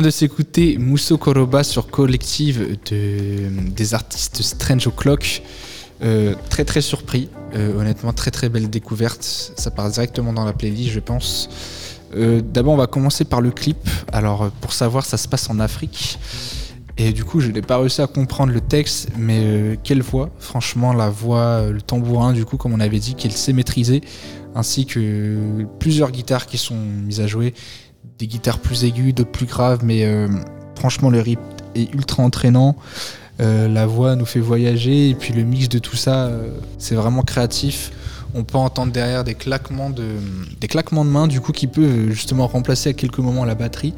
De 0.00 0.10
s'écouter 0.10 0.78
Mousso 0.78 1.18
Koroba 1.18 1.62
sur 1.64 1.88
Collective 1.88 2.78
de, 2.90 3.48
des 3.70 3.94
artistes 3.94 4.40
Strange 4.42 4.86
O'Clock. 4.86 5.42
Euh, 6.02 6.34
très 6.48 6.64
très 6.64 6.80
surpris, 6.80 7.28
Euh, 7.54 7.78
honnêtement 7.78 8.14
très 8.14 8.30
très 8.30 8.48
belle 8.48 8.70
découverte. 8.70 9.22
Ça 9.22 9.70
part 9.70 9.90
directement 9.90 10.32
dans 10.32 10.46
la 10.46 10.54
playlist, 10.54 10.92
je 10.92 11.00
pense. 11.00 11.50
Euh, 12.14 12.40
D'abord, 12.40 12.72
on 12.72 12.78
va 12.78 12.86
commencer 12.86 13.24
par 13.26 13.42
le 13.42 13.50
clip. 13.50 13.76
Alors, 14.10 14.50
pour 14.62 14.72
savoir, 14.72 15.04
ça 15.04 15.18
se 15.18 15.28
passe 15.28 15.50
en 15.50 15.60
Afrique. 15.60 16.18
Et 16.96 17.12
du 17.12 17.24
coup, 17.24 17.40
je 17.40 17.50
n'ai 17.50 17.60
pas 17.60 17.76
réussi 17.76 18.00
à 18.00 18.06
comprendre 18.06 18.52
le 18.52 18.60
texte, 18.62 19.10
mais 19.18 19.78
quelle 19.84 20.00
voix? 20.02 20.30
Franchement, 20.38 20.94
la 20.94 21.10
voix, 21.10 21.66
le 21.70 21.82
tambourin, 21.82 22.32
du 22.32 22.44
coup, 22.46 22.56
comme 22.56 22.72
on 22.72 22.80
avait 22.80 22.98
dit, 22.98 23.14
qu'elle 23.14 23.32
sait 23.32 23.52
maîtriser, 23.52 24.00
ainsi 24.54 24.86
que 24.86 25.66
plusieurs 25.78 26.10
guitares 26.10 26.46
qui 26.46 26.56
sont 26.56 26.76
mises 26.76 27.20
à 27.20 27.26
jouer, 27.26 27.52
des 28.22 28.28
guitares 28.28 28.60
plus 28.60 28.84
aiguës, 28.84 29.12
d'autres 29.12 29.32
plus 29.32 29.46
graves, 29.46 29.80
mais 29.82 30.04
euh, 30.04 30.28
franchement, 30.76 31.10
le 31.10 31.20
rythme 31.20 31.42
est 31.74 31.92
ultra 31.92 32.22
entraînant. 32.22 32.76
Euh, 33.40 33.66
la 33.66 33.84
voix 33.84 34.14
nous 34.14 34.26
fait 34.26 34.38
voyager, 34.38 35.10
et 35.10 35.14
puis 35.16 35.34
le 35.34 35.42
mix 35.42 35.68
de 35.68 35.80
tout 35.80 35.96
ça, 35.96 36.26
euh, 36.26 36.50
c'est 36.78 36.94
vraiment 36.94 37.22
créatif. 37.22 37.90
On 38.34 38.44
peut 38.44 38.58
entendre 38.58 38.92
derrière 38.92 39.24
des 39.24 39.34
claquements 39.34 39.90
de, 39.90 40.04
des 40.60 40.68
claquements 40.68 41.04
de 41.04 41.10
mains, 41.10 41.26
du 41.26 41.40
coup, 41.40 41.50
qui 41.50 41.66
peut 41.66 42.10
justement 42.10 42.46
remplacer 42.46 42.90
à 42.90 42.92
quelques 42.92 43.18
moments 43.18 43.44
la 43.44 43.56
batterie. 43.56 43.92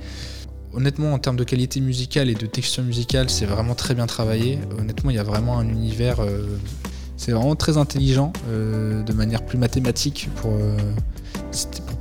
Honnêtement, 0.73 1.13
en 1.13 1.19
termes 1.19 1.37
de 1.37 1.45
qualité 1.45 1.81
musicale 1.81 2.31
et 2.31 2.35
de 2.35 2.47
texture 2.47 2.83
musicale, 2.83 3.29
c'est 3.29 3.45
vraiment 3.45 3.75
très 3.75 3.95
bien 3.95 4.07
travaillé. 4.07 4.59
Honnêtement, 4.79 5.11
il 5.11 5.17
y 5.17 5.21
a 5.21 5.23
vraiment 5.23 5.59
un 5.59 5.69
univers. 5.69 6.17
c'est 7.19 7.33
vraiment 7.33 7.57
très 7.57 7.77
intelligent, 7.77 8.33
de 8.51 9.13
manière 9.13 9.47
plus 9.47 9.59
mathématique 9.59 10.29
pour, 10.37 10.51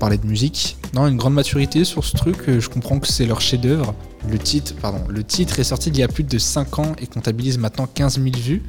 de 0.09 0.27
musique. 0.27 0.77
Non, 0.93 1.07
une 1.07 1.17
grande 1.17 1.33
maturité 1.33 1.85
sur 1.85 2.03
ce 2.03 2.15
truc. 2.15 2.37
euh, 2.47 2.59
Je 2.59 2.69
comprends 2.69 2.99
que 2.99 3.07
c'est 3.07 3.25
leur 3.25 3.41
chef-d'œuvre. 3.41 3.95
Le 4.29 4.37
titre, 4.37 4.73
pardon, 4.81 4.99
le 5.09 5.23
titre 5.23 5.59
est 5.59 5.63
sorti 5.63 5.89
il 5.89 5.97
y 5.97 6.03
a 6.03 6.07
plus 6.07 6.23
de 6.23 6.37
5 6.37 6.79
ans 6.79 6.91
et 7.01 7.07
comptabilise 7.07 7.57
maintenant 7.57 7.87
15 7.87 8.21
000 8.21 8.35
vues. 8.37 8.63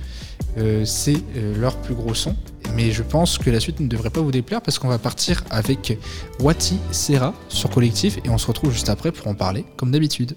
Euh, 0.59 0.85
c'est 0.85 1.17
euh, 1.37 1.57
leur 1.61 1.77
plus 1.77 1.95
gros 1.95 2.15
son. 2.15 2.35
Mais 2.75 2.91
je 2.93 3.03
pense 3.03 3.39
que 3.39 3.51
la 3.51 3.61
suite 3.61 3.81
ne 3.81 3.87
devrait 3.87 4.11
pas 4.11 4.21
vous 4.21 4.33
déplaire 4.33 4.63
parce 4.63 4.79
qu'on 4.79 4.89
va 4.89 4.99
partir 4.99 5.45
avec 5.51 5.99
Wati 6.41 6.79
Serra 6.91 7.35
sur 7.49 7.71
Collectif 7.71 8.19
et 8.25 8.31
on 8.31 8.39
se 8.39 8.47
retrouve 8.47 8.73
juste 8.73 8.89
après 8.89 9.13
pour 9.13 9.27
en 9.29 9.35
parler 9.35 9.65
comme 9.77 9.91
d'habitude. 9.91 10.35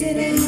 city. 0.00 0.39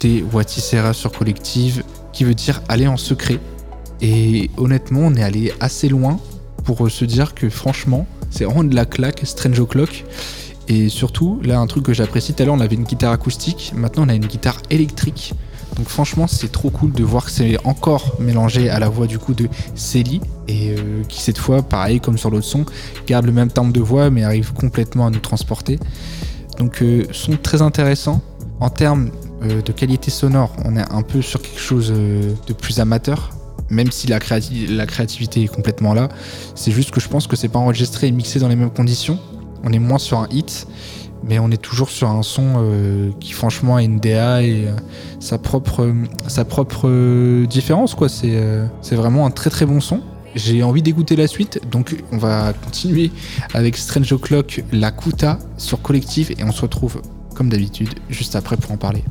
S'écouter 0.00 0.24
Watisera 0.32 0.92
sur 0.92 1.12
Collective, 1.12 1.82
qui 2.12 2.24
veut 2.24 2.34
dire 2.34 2.62
aller 2.68 2.86
en 2.86 2.96
secret. 2.96 3.38
Et 4.00 4.50
honnêtement, 4.56 5.00
on 5.00 5.14
est 5.14 5.22
allé 5.22 5.52
assez 5.60 5.88
loin 5.88 6.18
pour 6.64 6.90
se 6.90 7.04
dire 7.04 7.34
que 7.34 7.50
franchement, 7.50 8.06
c'est 8.30 8.44
vraiment 8.44 8.64
de 8.64 8.74
la 8.74 8.86
claque, 8.86 9.20
Strange 9.24 9.60
O'Clock. 9.60 10.04
Et 10.68 10.88
surtout, 10.88 11.40
là, 11.42 11.58
un 11.58 11.66
truc 11.66 11.84
que 11.84 11.92
j'apprécie, 11.92 12.32
tout 12.32 12.42
à 12.42 12.46
l'heure, 12.46 12.54
on 12.54 12.60
avait 12.60 12.76
une 12.76 12.84
guitare 12.84 13.12
acoustique, 13.12 13.72
maintenant 13.74 14.04
on 14.06 14.08
a 14.08 14.14
une 14.14 14.26
guitare 14.26 14.56
électrique. 14.70 15.34
Donc 15.76 15.88
franchement, 15.88 16.26
c'est 16.26 16.50
trop 16.50 16.70
cool 16.70 16.92
de 16.92 17.04
voir 17.04 17.26
que 17.26 17.30
c'est 17.30 17.58
encore 17.66 18.16
mélangé 18.20 18.70
à 18.70 18.78
la 18.78 18.88
voix 18.88 19.06
du 19.06 19.18
coup 19.18 19.34
de 19.34 19.48
Célie, 19.74 20.20
et 20.48 20.76
euh, 20.78 21.02
qui 21.08 21.20
cette 21.20 21.38
fois, 21.38 21.62
pareil 21.62 22.00
comme 22.00 22.18
sur 22.18 22.30
l'autre 22.30 22.46
son, 22.46 22.64
garde 23.06 23.26
le 23.26 23.32
même 23.32 23.50
timbre 23.50 23.72
de 23.72 23.80
voix, 23.80 24.10
mais 24.10 24.22
arrive 24.24 24.52
complètement 24.52 25.06
à 25.06 25.10
nous 25.10 25.20
transporter. 25.20 25.78
Donc 26.58 26.82
euh, 26.82 27.04
son 27.12 27.36
très 27.36 27.62
intéressant. 27.62 28.22
En 28.60 28.68
termes 28.68 29.10
euh, 29.42 29.62
de 29.62 29.72
qualité 29.72 30.10
sonore, 30.10 30.52
on 30.64 30.76
est 30.76 30.92
un 30.92 31.02
peu 31.02 31.22
sur 31.22 31.40
quelque 31.40 31.60
chose 31.60 31.92
euh, 31.94 32.34
de 32.46 32.52
plus 32.52 32.80
amateur, 32.80 33.30
même 33.70 33.90
si 33.90 34.06
la, 34.06 34.18
créati- 34.18 34.66
la 34.68 34.86
créativité 34.86 35.42
est 35.44 35.48
complètement 35.48 35.94
là. 35.94 36.08
C'est 36.54 36.72
juste 36.72 36.90
que 36.90 37.00
je 37.00 37.08
pense 37.08 37.26
que 37.26 37.36
c'est 37.36 37.48
pas 37.48 37.58
enregistré 37.58 38.08
et 38.08 38.12
mixé 38.12 38.38
dans 38.40 38.48
les 38.48 38.56
mêmes 38.56 38.70
conditions. 38.70 39.18
On 39.64 39.72
est 39.72 39.78
moins 39.78 39.98
sur 39.98 40.18
un 40.18 40.28
hit, 40.30 40.66
mais 41.22 41.38
on 41.38 41.50
est 41.50 41.60
toujours 41.60 41.90
sur 41.90 42.08
un 42.08 42.22
son 42.22 42.54
euh, 42.56 43.10
qui 43.20 43.32
franchement 43.32 43.76
a 43.76 43.82
une 43.82 43.98
DA 44.00 44.42
et 44.42 44.66
sa 45.20 45.38
propre, 45.38 45.86
différence. 47.46 47.96
c'est 48.08 48.96
vraiment 48.96 49.26
un 49.26 49.30
très 49.30 49.50
très 49.50 49.66
bon 49.66 49.80
son. 49.80 50.00
J'ai 50.34 50.62
envie 50.62 50.82
d'écouter 50.82 51.16
la 51.16 51.26
suite, 51.26 51.60
donc 51.70 51.96
on 52.12 52.16
va 52.16 52.52
continuer 52.52 53.10
avec 53.52 53.76
Strange 53.76 54.12
O'Clock, 54.12 54.62
la 54.70 54.92
Kuta 54.92 55.38
sur 55.56 55.82
Collective 55.82 56.30
et 56.38 56.44
on 56.44 56.52
se 56.52 56.62
retrouve 56.62 57.02
comme 57.34 57.48
d'habitude 57.48 57.88
juste 58.08 58.36
après 58.36 58.56
pour 58.56 58.70
en 58.70 58.76
parler. 58.76 59.02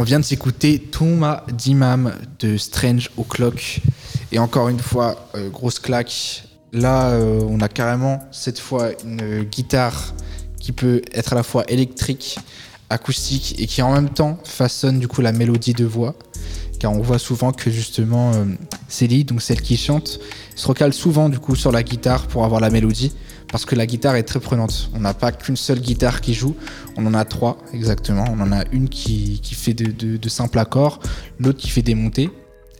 On 0.00 0.04
vient 0.04 0.20
de 0.20 0.24
s'écouter 0.24 0.78
Touma 0.78 1.44
d'Imam 1.52 2.14
de 2.38 2.56
Strange 2.56 3.10
O'Clock. 3.16 3.80
Et 4.30 4.38
encore 4.38 4.68
une 4.68 4.78
fois, 4.78 5.28
euh, 5.34 5.48
grosse 5.48 5.80
claque. 5.80 6.44
Là, 6.72 7.08
euh, 7.08 7.40
on 7.48 7.60
a 7.60 7.68
carrément 7.68 8.22
cette 8.30 8.60
fois 8.60 8.90
une 9.04 9.42
guitare 9.42 10.14
qui 10.60 10.70
peut 10.70 11.02
être 11.12 11.32
à 11.32 11.34
la 11.34 11.42
fois 11.42 11.64
électrique, 11.66 12.38
acoustique 12.90 13.56
et 13.58 13.66
qui 13.66 13.82
en 13.82 13.92
même 13.92 14.08
temps 14.08 14.38
façonne 14.44 15.00
du 15.00 15.08
coup 15.08 15.20
la 15.20 15.32
mélodie 15.32 15.72
de 15.72 15.84
voix. 15.84 16.14
Car 16.78 16.92
on 16.92 17.00
voit 17.00 17.18
souvent 17.18 17.50
que 17.50 17.68
justement 17.68 18.30
euh, 18.34 18.44
Célie, 18.86 19.24
donc 19.24 19.42
celle 19.42 19.60
qui 19.60 19.76
chante, 19.76 20.20
se 20.54 20.68
recale 20.68 20.92
souvent 20.92 21.28
du 21.28 21.40
coup 21.40 21.56
sur 21.56 21.72
la 21.72 21.82
guitare 21.82 22.28
pour 22.28 22.44
avoir 22.44 22.60
la 22.60 22.70
mélodie. 22.70 23.12
Parce 23.50 23.64
que 23.64 23.74
la 23.74 23.86
guitare 23.86 24.16
est 24.16 24.24
très 24.24 24.40
prenante. 24.40 24.90
On 24.94 25.00
n'a 25.00 25.14
pas 25.14 25.32
qu'une 25.32 25.56
seule 25.56 25.80
guitare 25.80 26.20
qui 26.20 26.34
joue, 26.34 26.54
on 26.96 27.06
en 27.06 27.14
a 27.14 27.24
trois 27.24 27.56
exactement. 27.72 28.24
On 28.30 28.40
en 28.40 28.52
a 28.52 28.64
une 28.72 28.88
qui, 28.88 29.40
fait 29.54 29.72
de, 29.74 29.90
de- 29.90 30.16
de 30.18 30.28
simples 30.28 30.58
accords, 30.58 31.00
l'autre 31.40 31.58
qui 31.58 31.70
fait 31.70 31.82
des 31.82 31.94
montées 31.94 32.30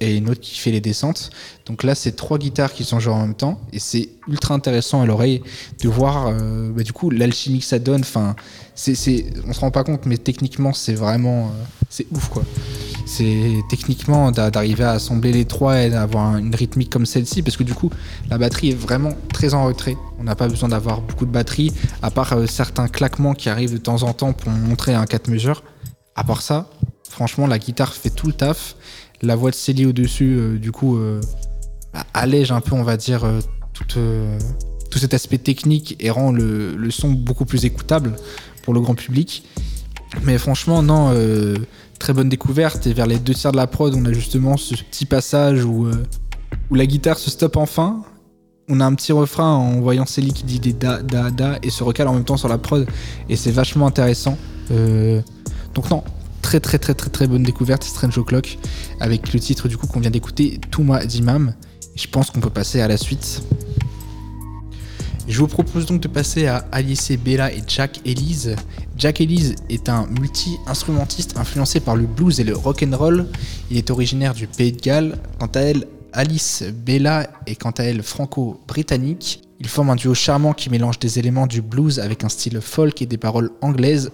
et 0.00 0.16
une 0.16 0.30
autre 0.30 0.40
qui 0.40 0.56
fait 0.58 0.70
les 0.70 0.80
descentes. 0.80 1.30
Donc 1.66 1.82
là, 1.82 1.94
c'est 1.94 2.12
trois 2.12 2.38
guitares 2.38 2.72
qui 2.72 2.84
sont 2.84 3.00
jouées 3.00 3.12
en 3.12 3.20
même 3.20 3.34
temps 3.34 3.61
et 3.72 3.78
c'est 3.78 4.08
ultra 4.28 4.54
intéressant 4.54 5.00
à 5.02 5.06
l'oreille 5.06 5.42
de 5.82 5.88
voir 5.88 6.28
euh, 6.28 6.70
bah, 6.70 6.82
du 6.82 6.92
coup 6.92 7.11
l'alchimie 7.11 7.58
que 7.61 7.64
ça 7.64 7.78
donne. 7.78 8.00
Enfin, 8.02 8.37
c'est, 8.74 9.26
on 9.46 9.52
se 9.52 9.61
rend 9.61 9.70
pas 9.72 9.82
compte, 9.84 10.06
mais 10.06 10.16
techniquement, 10.18 10.72
c'est 10.72 10.94
vraiment, 10.94 11.46
euh, 11.46 11.64
c'est 11.90 12.06
ouf 12.12 12.28
quoi. 12.28 12.44
C'est 13.06 13.54
techniquement 13.70 14.30
d'a- 14.30 14.50
d'arriver 14.50 14.84
à 14.84 14.92
assembler 14.92 15.32
les 15.32 15.44
trois 15.46 15.80
et 15.80 15.90
d'avoir 15.90 16.37
une 16.37 16.54
rythmique 16.54 16.90
comme 16.90 17.06
celle-ci, 17.06 17.42
parce 17.42 17.56
que 17.56 17.62
du 17.64 17.74
coup, 17.74 17.90
la 18.30 18.38
batterie 18.38 18.70
est 18.70 18.74
vraiment 18.78 19.14
très 19.32 19.54
en 19.54 19.64
retrait. 19.64 19.96
On 20.20 20.24
n'a 20.24 20.37
pas 20.37 20.46
besoin 20.48 20.68
d'avoir 20.68 21.00
beaucoup 21.00 21.26
de 21.26 21.30
batterie, 21.32 21.72
à 22.02 22.11
part 22.11 22.32
euh, 22.34 22.46
certains 22.46 22.87
claquements 22.88 23.34
qui 23.34 23.48
arrivent 23.48 23.72
de 23.72 23.78
temps 23.78 24.02
en 24.02 24.12
temps 24.12 24.32
pour 24.32 24.50
montrer 24.52 24.94
un 24.94 25.06
4 25.06 25.28
mesures. 25.28 25.62
À 26.14 26.24
part 26.24 26.42
ça, 26.42 26.68
franchement, 27.08 27.46
la 27.46 27.58
guitare 27.58 27.94
fait 27.94 28.11
tout 28.11 28.26
le 28.26 28.32
taf. 28.32 28.76
La 29.22 29.35
voix 29.35 29.50
de 29.50 29.57
Célie 29.57 29.87
au-dessus, 29.87 30.37
euh, 30.38 30.59
du 30.59 30.70
coup, 30.70 30.96
euh, 30.96 31.20
bah, 31.92 32.07
allège 32.14 32.52
un 32.52 32.61
peu, 32.61 32.74
on 32.74 32.85
va 32.85 32.96
dire, 32.96 33.24
euh, 33.24 33.40
tout 34.90 34.98
cet 34.98 35.12
aspect 35.12 35.38
technique 35.38 35.96
et 36.00 36.11
rend 36.11 36.31
le, 36.33 36.90
son 36.90 37.11
beaucoup 37.11 37.44
plus 37.44 37.64
écoutable 37.64 38.14
pour 38.62 38.74
le 38.74 38.81
grand 38.81 38.94
public. 38.94 39.44
Mais 40.22 40.38
franchement, 40.38 40.83
non, 40.83 41.14
très 41.98 42.12
bonne 42.12 42.28
découverte. 42.28 42.87
Et 42.87 42.94
vers 42.94 43.07
les 43.07 43.18
deux 43.18 43.35
tiers 43.35 43.52
de 43.52 43.57
la 43.57 43.66
prod, 43.66 43.94
on 43.94 44.04
a 44.07 44.12
justement 44.12 44.57
ce 44.57 44.74
petit 44.74 45.04
passage 45.04 45.64
où, 45.64 45.87
la 46.70 46.87
guitare 46.87 47.18
se 47.18 47.31
stoppe 47.31 47.57
enfin. 47.57 48.02
On 48.68 48.81
a 48.81 48.87
un 48.87 48.94
petit 48.94 49.12
refrain 49.12 49.54
en 49.54 49.81
voyant 49.81 50.07
Célie 50.07 50.33
qui 50.33 50.44
dit 50.44 50.61
des 50.61 50.72
da, 50.72 51.02
da, 51.02 51.31
da 51.31 51.59
et 51.62 51.70
se 51.70 51.85
recale 51.85 52.09
en 52.09 52.14
même 52.14 52.24
temps 52.24 52.37
sur 52.37 52.48
la 52.48 52.59
prod. 52.59 52.87
Et 53.28 53.37
c'est 53.37 53.52
vachement 53.52 53.87
intéressant. 53.87 54.38
Donc, 54.70 55.90
non, 55.90 56.02
très, 56.48 56.61
très, 56.61 56.78
très, 56.78 56.94
très, 56.94 57.11
très 57.11 57.26
bonne 57.26 57.42
découverte, 57.42 57.84
Strange 57.84 58.16
O'Clock, 58.16 58.58
avec 59.00 59.34
le 59.34 59.38
titre 59.38 59.68
du 59.68 59.76
coup 59.76 59.87
qu'on 59.87 60.00
vient 60.00 60.11
d'écouter, 60.11 60.58
Touma 60.70 61.04
d'Imam. 61.04 61.52
Je 61.94 62.06
pense 62.06 62.30
qu'on 62.30 62.40
peut 62.40 62.48
passer 62.48 62.80
à 62.80 62.88
la 62.88 62.96
suite. 62.96 63.42
Je 65.28 65.38
vous 65.38 65.46
propose 65.46 65.84
donc 65.84 66.00
de 66.00 66.08
passer 66.08 66.46
à 66.46 66.64
Alice 66.72 67.12
Bella 67.22 67.52
et 67.52 67.62
Jack 67.66 68.00
Elise. 68.06 68.56
Jack 68.96 69.20
Elise 69.20 69.56
est 69.68 69.90
un 69.90 70.06
multi-instrumentiste 70.06 71.37
influencé 71.37 71.80
par 71.80 71.96
le 71.96 72.06
blues 72.06 72.40
et 72.40 72.44
le 72.44 72.56
rock 72.56 72.82
and 72.82 72.96
roll. 72.96 73.26
Il 73.70 73.76
est 73.76 73.90
originaire 73.90 74.32
du 74.32 74.46
Pays 74.46 74.72
de 74.72 74.80
Galles. 74.80 75.18
Quant 75.38 75.50
à 75.54 75.61
elle, 75.61 75.87
Alice 76.12 76.62
Bella 76.62 77.29
est 77.47 77.57
quant 77.57 77.71
à 77.71 77.85
elle 77.85 78.03
franco-britannique. 78.03 79.42
Ils 79.61 79.68
forment 79.68 79.90
un 79.90 79.97
duo 79.97 80.14
charmant 80.14 80.53
qui 80.53 80.71
mélange 80.71 80.99
des 80.99 81.18
éléments 81.18 81.47
du 81.47 81.61
blues 81.62 81.99
avec 81.99 82.25
un 82.25 82.29
style 82.29 82.61
folk 82.61 83.03
et 83.03 83.07
des 83.07 83.18
paroles 83.18 83.51
anglaises, 83.61 84.11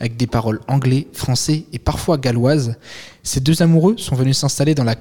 avec 0.00 0.16
des 0.16 0.26
paroles 0.26 0.60
anglais, 0.68 1.06
français 1.12 1.64
et 1.72 1.78
parfois 1.78 2.18
galloises. 2.18 2.76
Ces 3.22 3.40
deux 3.40 3.62
amoureux 3.62 3.96
sont 3.96 4.16
venus 4.16 4.36
s'installer 4.36 4.74
dans 4.74 4.84
la 4.84 4.94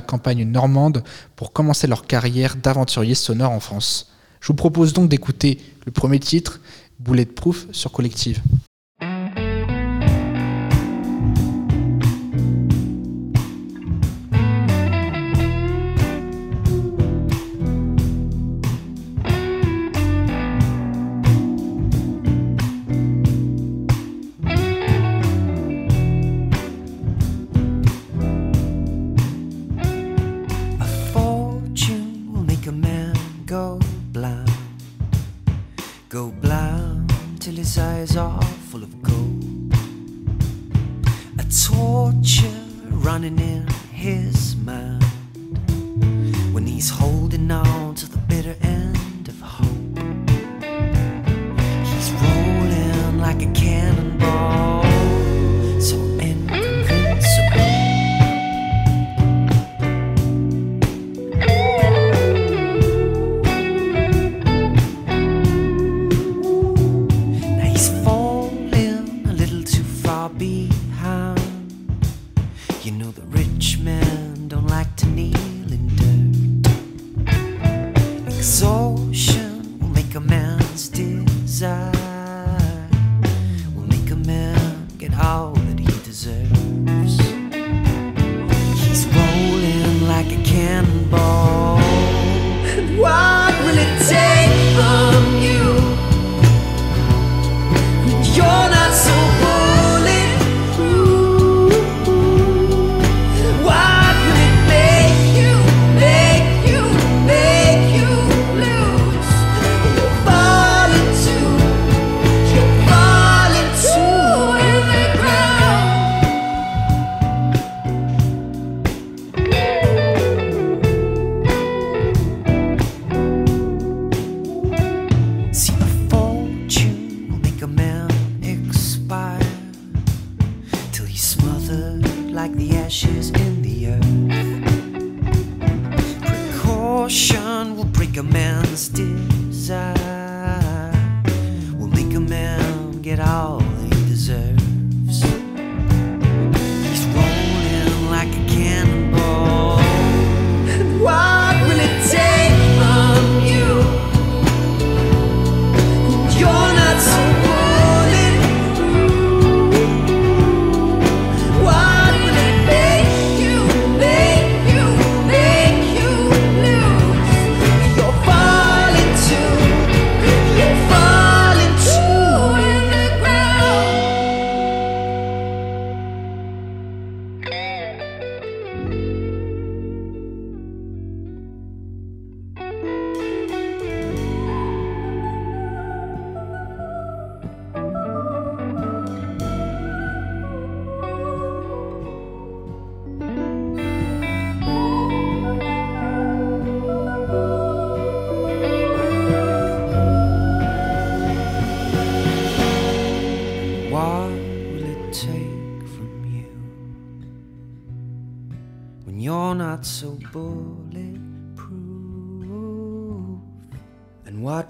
campagne 0.00 0.44
normande 0.44 1.02
pour 1.36 1.52
commencer 1.52 1.86
leur 1.86 2.06
carrière 2.06 2.56
d'aventuriers 2.56 3.14
sonores 3.14 3.52
en 3.52 3.60
France. 3.60 4.12
Je 4.40 4.48
vous 4.48 4.54
propose 4.54 4.92
donc 4.92 5.08
d'écouter 5.08 5.60
le 5.86 5.92
premier 5.92 6.18
titre, 6.20 6.60
Bulletproof 6.98 7.66
sur 7.72 7.90
Collective. 7.90 8.40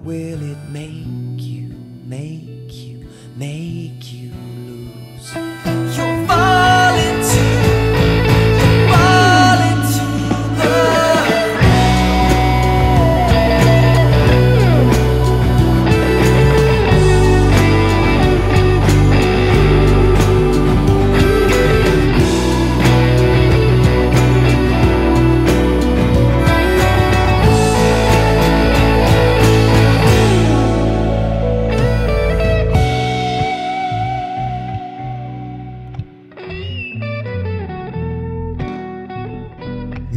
Will 0.04 0.41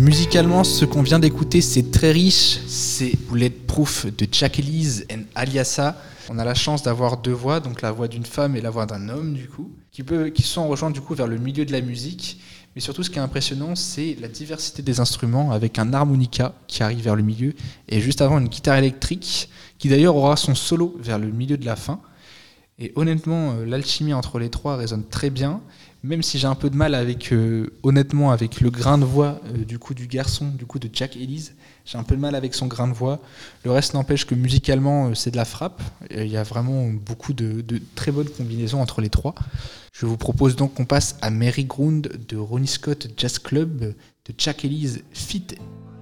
Musicalement, 0.05 0.63
ce 0.63 0.85
qu'on 0.85 1.01
vient 1.01 1.17
d'écouter, 1.17 1.61
c'est 1.61 1.89
très 1.89 2.11
riche. 2.11 2.59
C'est 2.67 3.17
Bulletproof 3.27 4.05
de 4.15 4.27
Jack 4.31 4.59
Elise 4.59 5.03
et 5.09 5.15
Aliasa. 5.33 5.99
On 6.29 6.37
a 6.37 6.45
la 6.45 6.53
chance 6.53 6.83
d'avoir 6.83 7.17
deux 7.17 7.31
voix, 7.31 7.59
donc 7.59 7.81
la 7.81 7.91
voix 7.91 8.07
d'une 8.07 8.23
femme 8.23 8.55
et 8.55 8.61
la 8.61 8.69
voix 8.69 8.85
d'un 8.85 9.09
homme, 9.09 9.33
du 9.33 9.47
coup, 9.47 9.71
qui, 9.91 10.03
qui 10.31 10.43
sont 10.43 10.67
rejoints 10.67 10.91
du 10.91 11.01
coup 11.01 11.15
vers 11.15 11.25
le 11.25 11.39
milieu 11.39 11.65
de 11.65 11.71
la 11.71 11.81
musique. 11.81 12.39
Mais 12.75 12.81
surtout, 12.81 13.01
ce 13.01 13.09
qui 13.09 13.17
est 13.17 13.21
impressionnant, 13.21 13.73
c'est 13.73 14.15
la 14.21 14.27
diversité 14.27 14.83
des 14.83 14.99
instruments, 14.99 15.51
avec 15.51 15.79
un 15.79 15.91
harmonica 15.91 16.53
qui 16.67 16.83
arrive 16.83 17.03
vers 17.03 17.15
le 17.15 17.23
milieu, 17.23 17.55
et 17.89 17.99
juste 17.99 18.21
avant 18.21 18.37
une 18.37 18.47
guitare 18.47 18.77
électrique, 18.77 19.49
qui 19.79 19.89
d'ailleurs 19.89 20.15
aura 20.15 20.35
son 20.35 20.53
solo 20.53 20.95
vers 20.99 21.17
le 21.17 21.31
milieu 21.31 21.57
de 21.57 21.65
la 21.65 21.75
fin. 21.75 21.99
Et 22.77 22.91
honnêtement, 22.95 23.53
euh, 23.53 23.65
l'alchimie 23.65 24.13
entre 24.13 24.37
les 24.37 24.49
trois 24.49 24.75
résonne 24.75 25.05
très 25.05 25.29
bien, 25.29 25.61
même 26.05 26.21
si 26.21 26.37
j'ai 26.37 26.47
un 26.47 26.55
peu 26.55 26.69
de 26.69 26.75
mal 26.75 26.93
avec, 26.93 27.33
euh, 27.33 27.71
honnêtement, 27.83 28.31
avec 28.31 28.61
le 28.61 28.69
grain 28.69 28.97
de 28.97 29.05
voix 29.05 29.41
euh, 29.45 29.65
du 29.65 29.79
coup 29.79 29.93
du 29.93 30.07
garçon, 30.07 30.49
du 30.49 30.65
coup 30.65 30.79
de 30.79 30.89
Jack 30.91 31.15
Ellis. 31.15 31.51
J'ai 31.85 31.97
un 31.97 32.03
peu 32.03 32.15
de 32.15 32.21
mal 32.21 32.35
avec 32.35 32.53
son 32.53 32.67
grain 32.67 32.87
de 32.87 32.93
voix. 32.93 33.19
Le 33.63 33.71
reste 33.71 33.93
n'empêche 33.93 34.25
que 34.25 34.35
musicalement, 34.35 35.07
euh, 35.07 35.13
c'est 35.15 35.31
de 35.31 35.37
la 35.37 35.45
frappe. 35.45 35.81
Il 36.11 36.27
y 36.27 36.37
a 36.37 36.43
vraiment 36.43 36.87
beaucoup 36.87 37.33
de, 37.33 37.61
de 37.61 37.81
très 37.95 38.11
bonnes 38.11 38.29
combinaisons 38.29 38.81
entre 38.81 39.01
les 39.01 39.09
trois. 39.09 39.35
Je 39.93 40.05
vous 40.05 40.17
propose 40.17 40.55
donc 40.55 40.75
qu'on 40.75 40.85
passe 40.85 41.17
à 41.21 41.29
Mary 41.29 41.65
Ground 41.65 42.11
de 42.27 42.37
Ronnie 42.37 42.67
Scott 42.67 43.07
Jazz 43.17 43.39
Club 43.39 43.79
de 43.79 44.33
Jack 44.37 44.63
Ellis 44.65 44.99
Fit 45.11 45.47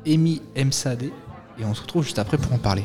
Amy 0.05 0.41
Msade. 0.55 1.03
Et 1.59 1.65
on 1.65 1.73
se 1.73 1.81
retrouve 1.81 2.03
juste 2.03 2.19
après 2.19 2.37
pour 2.37 2.51
en 2.51 2.57
parler. 2.57 2.83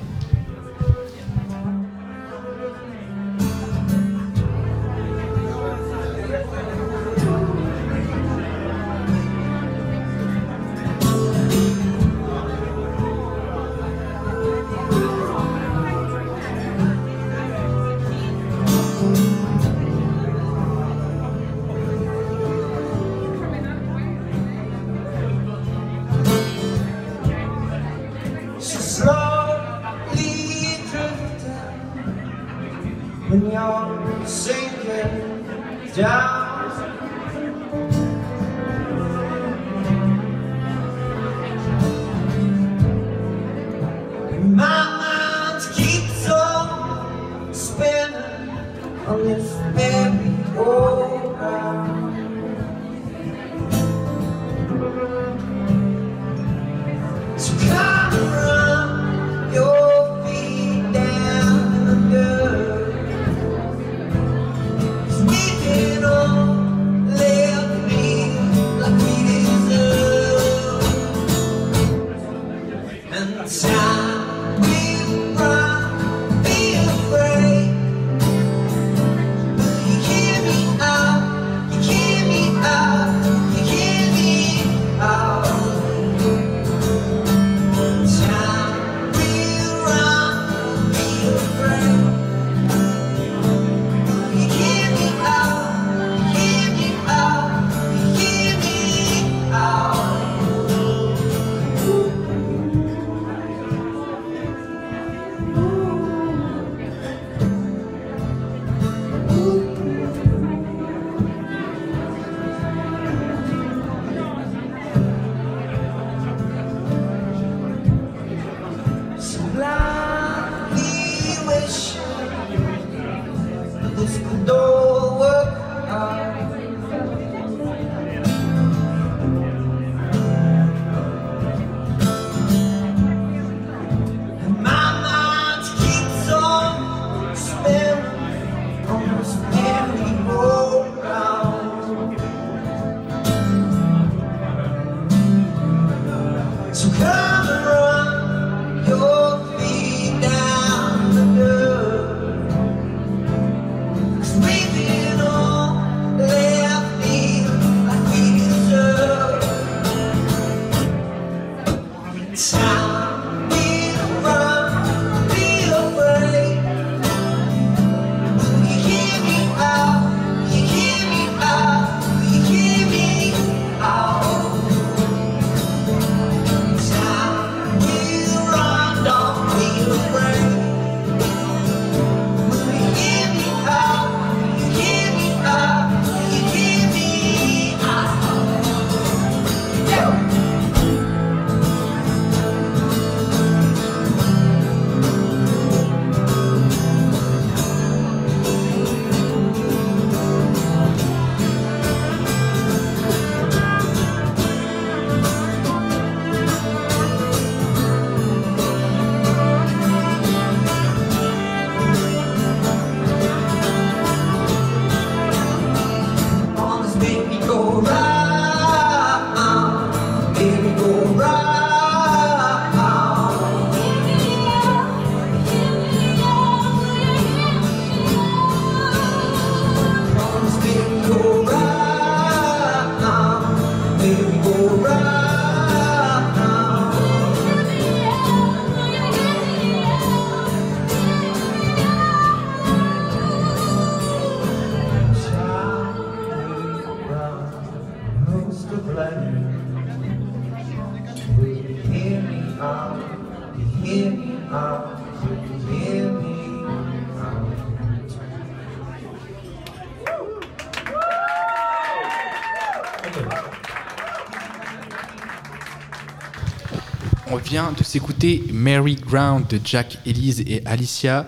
Mary 268.53 268.97
Ground 268.97 269.47
de 269.49 269.61
Jack 269.63 269.99
Elise 270.05 270.41
et 270.41 270.63
Alicia. 270.65 271.27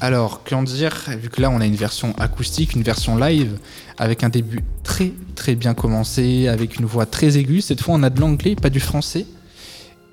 Alors, 0.00 0.42
qu'en 0.44 0.62
dire 0.62 1.04
Vu 1.20 1.28
que 1.28 1.40
là, 1.40 1.50
on 1.50 1.60
a 1.60 1.66
une 1.66 1.76
version 1.76 2.14
acoustique, 2.18 2.74
une 2.74 2.82
version 2.82 3.16
live, 3.16 3.58
avec 3.96 4.24
un 4.24 4.28
début 4.28 4.60
très 4.82 5.12
très 5.34 5.54
bien 5.54 5.74
commencé, 5.74 6.48
avec 6.48 6.78
une 6.78 6.84
voix 6.84 7.06
très 7.06 7.38
aiguë. 7.38 7.60
Cette 7.60 7.80
fois, 7.80 7.94
on 7.94 8.02
a 8.02 8.10
de 8.10 8.20
l'anglais, 8.20 8.56
pas 8.56 8.70
du 8.70 8.80
français. 8.80 9.26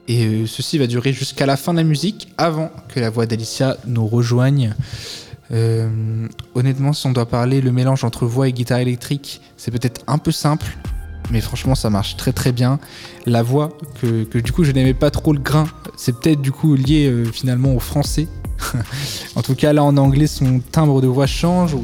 Et 0.08 0.26
euh, 0.26 0.46
ceci 0.46 0.78
va 0.78 0.88
durer 0.88 1.14
jusqu'à 1.14 1.46
la 1.46 1.58
fin 1.58 1.74
de 1.74 1.80
la 1.80 1.84
musique, 1.84 2.28
avant 2.38 2.70
que 2.90 3.00
la 3.00 3.10
voix 3.10 3.26
d'Alicia 3.26 3.78
nous 3.88 4.08
rejoigne. 4.08 4.76
Euh, 5.52 6.28
honnêtement, 6.54 6.94
si 6.94 7.08
on 7.08 7.12
doit 7.12 7.28
parler 7.28 7.60
le 7.60 7.72
mélange 7.72 8.04
entre 8.04 8.26
voix 8.26 8.48
et 8.48 8.54
guitare 8.54 8.80
électrique, 8.80 9.42
c'est 9.58 9.72
peut-être 9.72 10.02
un 10.08 10.18
peu 10.18 10.32
simple, 10.32 10.78
mais 11.32 11.42
franchement, 11.42 11.76
ça 11.76 11.90
marche 11.90 12.18
très 12.18 12.34
très 12.34 12.52
bien. 12.52 12.80
La 13.26 13.44
voix, 13.44 13.70
que, 14.02 14.24
que 14.24 14.38
du 14.38 14.52
coup, 14.52 14.64
je 14.64 14.72
n'aimais 14.72 14.94
pas 14.94 15.12
trop 15.12 15.34
le 15.34 15.40
grain, 15.40 15.66
c'est 15.96 16.20
peut-être 16.20 16.42
du 16.42 16.52
coup 16.52 16.76
lié 16.76 17.08
euh, 17.08 17.26
finalement 17.26 17.74
au 17.74 17.80
français. 17.80 18.28
en 19.36 19.42
tout 19.42 19.56
cas, 19.56 19.74
là 19.74 19.84
en 19.84 19.98
anglais, 19.98 20.28
son 20.28 20.60
timbre 20.60 21.02
de 21.02 21.08
voix 21.08 21.28
change. 21.28 21.76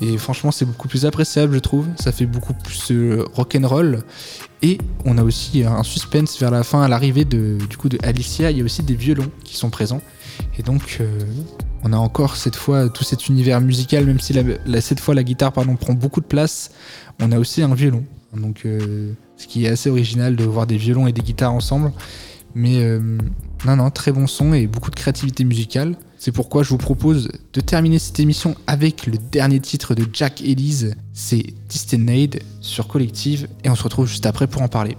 Et 0.00 0.16
franchement, 0.16 0.52
c'est 0.52 0.64
beaucoup 0.64 0.86
plus 0.86 1.06
appréciable, 1.06 1.54
je 1.54 1.58
trouve. 1.58 1.86
Ça 1.98 2.12
fait 2.12 2.26
beaucoup 2.26 2.54
plus 2.54 2.92
euh, 2.92 3.24
rock'n'roll. 3.34 4.04
Et 4.62 4.78
on 5.04 5.18
a 5.18 5.22
aussi 5.22 5.64
un 5.64 5.82
suspense 5.82 6.38
vers 6.38 6.50
la 6.50 6.62
fin, 6.62 6.82
à 6.82 6.88
l'arrivée 6.88 7.24
de, 7.24 7.58
du 7.68 7.76
coup 7.76 7.88
de 7.88 7.98
Alicia. 8.02 8.50
Il 8.50 8.58
y 8.58 8.60
a 8.60 8.64
aussi 8.64 8.82
des 8.82 8.94
violons 8.94 9.30
qui 9.44 9.56
sont 9.56 9.70
présents. 9.70 10.00
Et 10.56 10.62
donc, 10.62 10.98
euh, 11.00 11.20
on 11.82 11.92
a 11.92 11.96
encore 11.96 12.36
cette 12.36 12.56
fois 12.56 12.88
tout 12.88 13.04
cet 13.04 13.28
univers 13.28 13.60
musical, 13.60 14.04
même 14.06 14.20
si 14.20 14.34
cette 14.80 15.00
fois 15.00 15.14
la 15.14 15.24
guitare 15.24 15.52
pardon, 15.52 15.76
prend 15.76 15.94
beaucoup 15.94 16.20
de 16.20 16.26
place. 16.26 16.70
On 17.20 17.32
a 17.32 17.38
aussi 17.38 17.62
un 17.62 17.74
violon. 17.74 18.04
Donc, 18.36 18.62
euh, 18.64 19.12
ce 19.36 19.46
qui 19.46 19.64
est 19.64 19.68
assez 19.68 19.90
original 19.90 20.36
de 20.36 20.44
voir 20.44 20.66
des 20.66 20.76
violons 20.76 21.06
et 21.06 21.12
des 21.12 21.22
guitares 21.22 21.52
ensemble. 21.52 21.92
Mais 22.54 22.82
euh, 22.82 23.00
non, 23.66 23.76
non, 23.76 23.90
très 23.90 24.12
bon 24.12 24.26
son 24.26 24.52
et 24.52 24.66
beaucoup 24.66 24.90
de 24.90 24.96
créativité 24.96 25.44
musicale. 25.44 25.96
C'est 26.18 26.32
pourquoi 26.32 26.62
je 26.62 26.70
vous 26.70 26.78
propose 26.78 27.30
de 27.52 27.60
terminer 27.60 27.98
cette 27.98 28.18
émission 28.18 28.56
avec 28.66 29.06
le 29.06 29.18
dernier 29.30 29.60
titre 29.60 29.94
de 29.94 30.04
Jack 30.12 30.42
Elise. 30.42 30.94
C'est 31.12 31.44
Distinade 31.68 32.40
sur 32.60 32.88
Collective. 32.88 33.48
Et 33.64 33.70
on 33.70 33.74
se 33.74 33.84
retrouve 33.84 34.06
juste 34.06 34.26
après 34.26 34.46
pour 34.46 34.62
en 34.62 34.68
parler. 34.68 34.96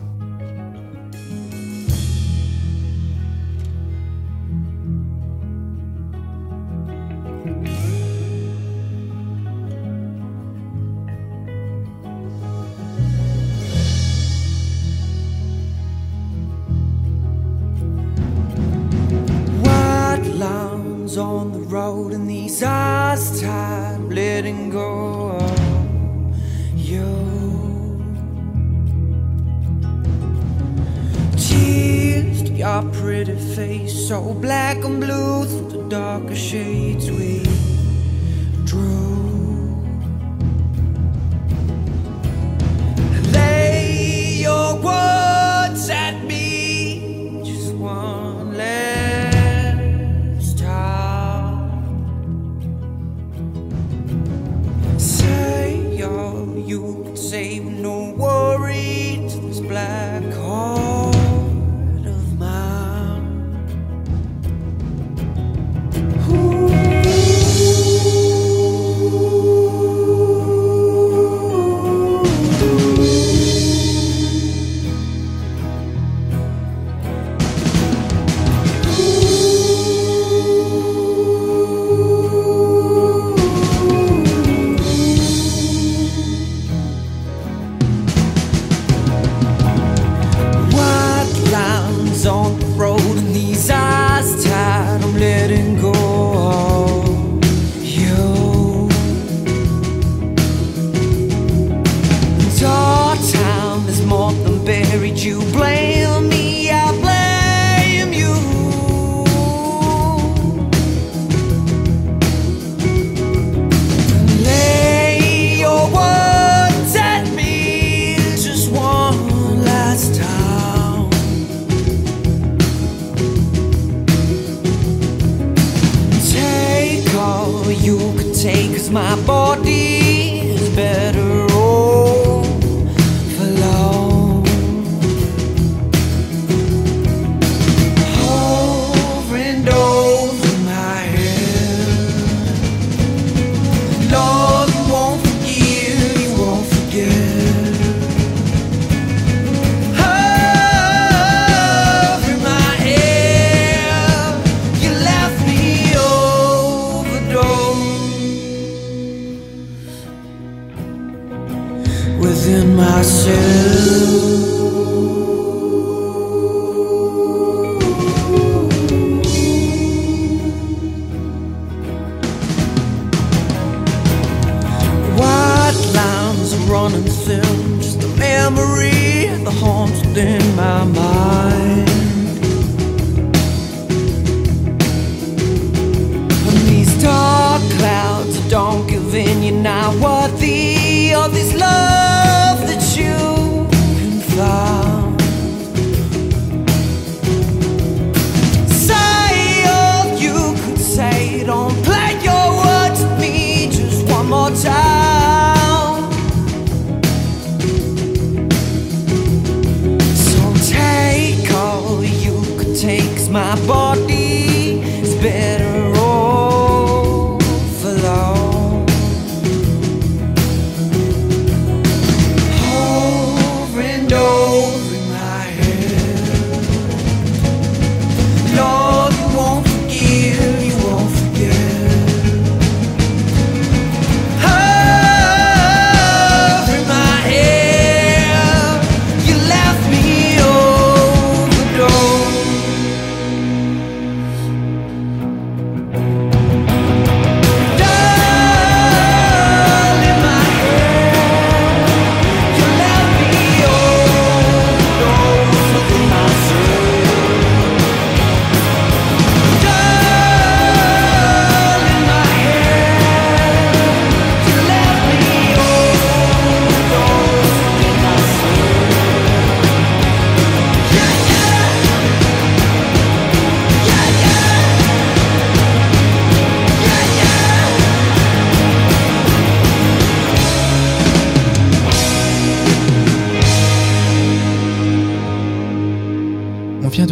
in 180.20 180.56
my 180.58 180.84
mind. 180.84 181.09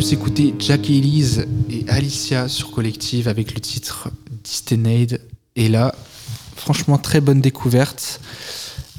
S'écouter 0.07 0.55
Jack 0.57 0.89
Elise 0.89 1.47
et 1.69 1.83
Alicia 1.89 2.47
sur 2.47 2.71
Collective 2.71 3.27
avec 3.27 3.53
le 3.53 3.59
titre 3.59 4.07
Disdained. 4.41 5.19
Et 5.57 5.67
là, 5.67 5.93
franchement, 6.55 6.97
très 6.97 7.19
bonne 7.19 7.41
découverte. 7.41 8.21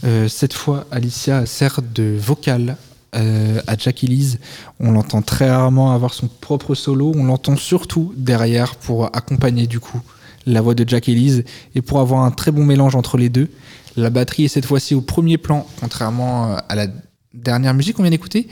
Euh, 0.04 0.28
cette 0.28 0.52
fois, 0.52 0.86
Alicia 0.90 1.46
sert 1.46 1.80
de 1.80 2.14
vocale 2.20 2.76
euh, 3.16 3.62
à 3.66 3.74
Jack 3.78 4.04
Elise. 4.04 4.38
On 4.80 4.92
l'entend 4.92 5.22
très 5.22 5.50
rarement 5.50 5.94
avoir 5.94 6.12
son 6.12 6.28
propre 6.28 6.74
solo. 6.74 7.10
On 7.16 7.24
l'entend 7.24 7.56
surtout 7.56 8.12
derrière 8.14 8.76
pour 8.76 9.06
accompagner 9.16 9.66
du 9.66 9.80
coup 9.80 10.02
la 10.44 10.60
voix 10.60 10.74
de 10.74 10.86
Jack 10.86 11.08
Elise 11.08 11.42
et 11.74 11.80
pour 11.80 12.00
avoir 12.00 12.20
un 12.20 12.32
très 12.32 12.50
bon 12.50 12.66
mélange 12.66 12.96
entre 12.96 13.16
les 13.16 13.30
deux. 13.30 13.48
La 13.96 14.10
batterie 14.10 14.44
est 14.44 14.48
cette 14.48 14.66
fois-ci 14.66 14.94
au 14.94 15.00
premier 15.00 15.38
plan, 15.38 15.66
contrairement 15.80 16.52
euh, 16.52 16.56
à 16.68 16.74
la 16.74 16.86
dernière 17.34 17.74
musique 17.74 17.96
qu'on 17.96 18.02
vient 18.02 18.10
d'écouter, 18.10 18.48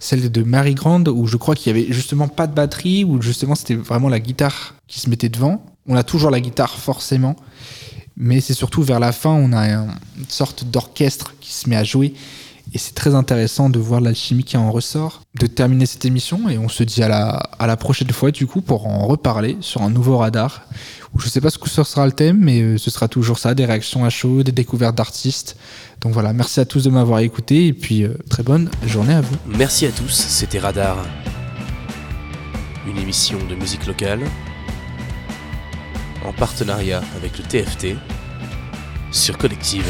celle 0.00 0.30
de 0.30 0.42
Mary 0.42 0.74
Grande, 0.74 1.08
où 1.08 1.26
je 1.26 1.36
crois 1.36 1.54
qu'il 1.54 1.76
y 1.76 1.78
avait 1.80 1.92
justement 1.92 2.28
pas 2.28 2.46
de 2.46 2.54
batterie, 2.54 3.04
où 3.04 3.20
justement 3.20 3.54
c'était 3.54 3.74
vraiment 3.74 4.08
la 4.08 4.20
guitare 4.20 4.74
qui 4.86 5.00
se 5.00 5.10
mettait 5.10 5.28
devant. 5.28 5.64
On 5.86 5.96
a 5.96 6.02
toujours 6.02 6.30
la 6.30 6.40
guitare 6.40 6.74
forcément, 6.76 7.36
mais 8.16 8.40
c'est 8.40 8.54
surtout 8.54 8.82
vers 8.82 9.00
la 9.00 9.12
fin, 9.12 9.30
on 9.30 9.52
a 9.52 9.74
un- 9.74 9.88
une 10.18 10.28
sorte 10.28 10.64
d'orchestre 10.64 11.34
qui 11.40 11.52
se 11.52 11.68
met 11.68 11.76
à 11.76 11.84
jouer. 11.84 12.14
Et 12.72 12.78
c'est 12.78 12.94
très 12.94 13.14
intéressant 13.14 13.68
de 13.68 13.78
voir 13.78 14.00
l'alchimie 14.00 14.42
qui 14.42 14.56
en 14.56 14.72
ressort, 14.72 15.20
de 15.38 15.46
terminer 15.46 15.84
cette 15.84 16.06
émission. 16.06 16.48
Et 16.48 16.56
on 16.56 16.70
se 16.70 16.82
dit 16.82 17.02
à 17.02 17.08
la, 17.08 17.28
à 17.58 17.66
la 17.66 17.76
prochaine 17.76 18.10
fois, 18.10 18.30
du 18.30 18.46
coup, 18.46 18.62
pour 18.62 18.86
en 18.86 19.06
reparler 19.06 19.58
sur 19.60 19.82
un 19.82 19.90
nouveau 19.90 20.16
radar. 20.16 20.62
Où 21.12 21.20
je 21.20 21.28
sais 21.28 21.42
pas 21.42 21.50
ce 21.50 21.58
que 21.58 21.68
sera 21.68 22.06
le 22.06 22.12
thème, 22.12 22.38
mais 22.40 22.62
euh, 22.62 22.78
ce 22.78 22.90
sera 22.90 23.06
toujours 23.06 23.38
ça 23.38 23.54
des 23.54 23.66
réactions 23.66 24.04
à 24.04 24.10
chaud, 24.10 24.42
des 24.42 24.50
découvertes 24.50 24.96
d'artistes. 24.96 25.56
Donc 26.04 26.12
voilà, 26.12 26.34
merci 26.34 26.60
à 26.60 26.66
tous 26.66 26.84
de 26.84 26.90
m'avoir 26.90 27.20
écouté. 27.20 27.68
Et 27.68 27.72
puis, 27.72 28.04
euh, 28.04 28.14
très 28.28 28.42
bonne 28.42 28.70
journée 28.86 29.14
à 29.14 29.22
vous. 29.22 29.36
Merci 29.46 29.86
à 29.86 29.90
tous, 29.90 30.12
c'était 30.12 30.58
Radar. 30.58 30.98
Une 32.86 32.98
émission 32.98 33.38
de 33.48 33.54
musique 33.54 33.86
locale 33.86 34.20
en 36.22 36.32
partenariat 36.34 37.02
avec 37.16 37.38
le 37.38 37.44
TFT 37.44 37.96
sur 39.10 39.38
Collective. 39.38 39.88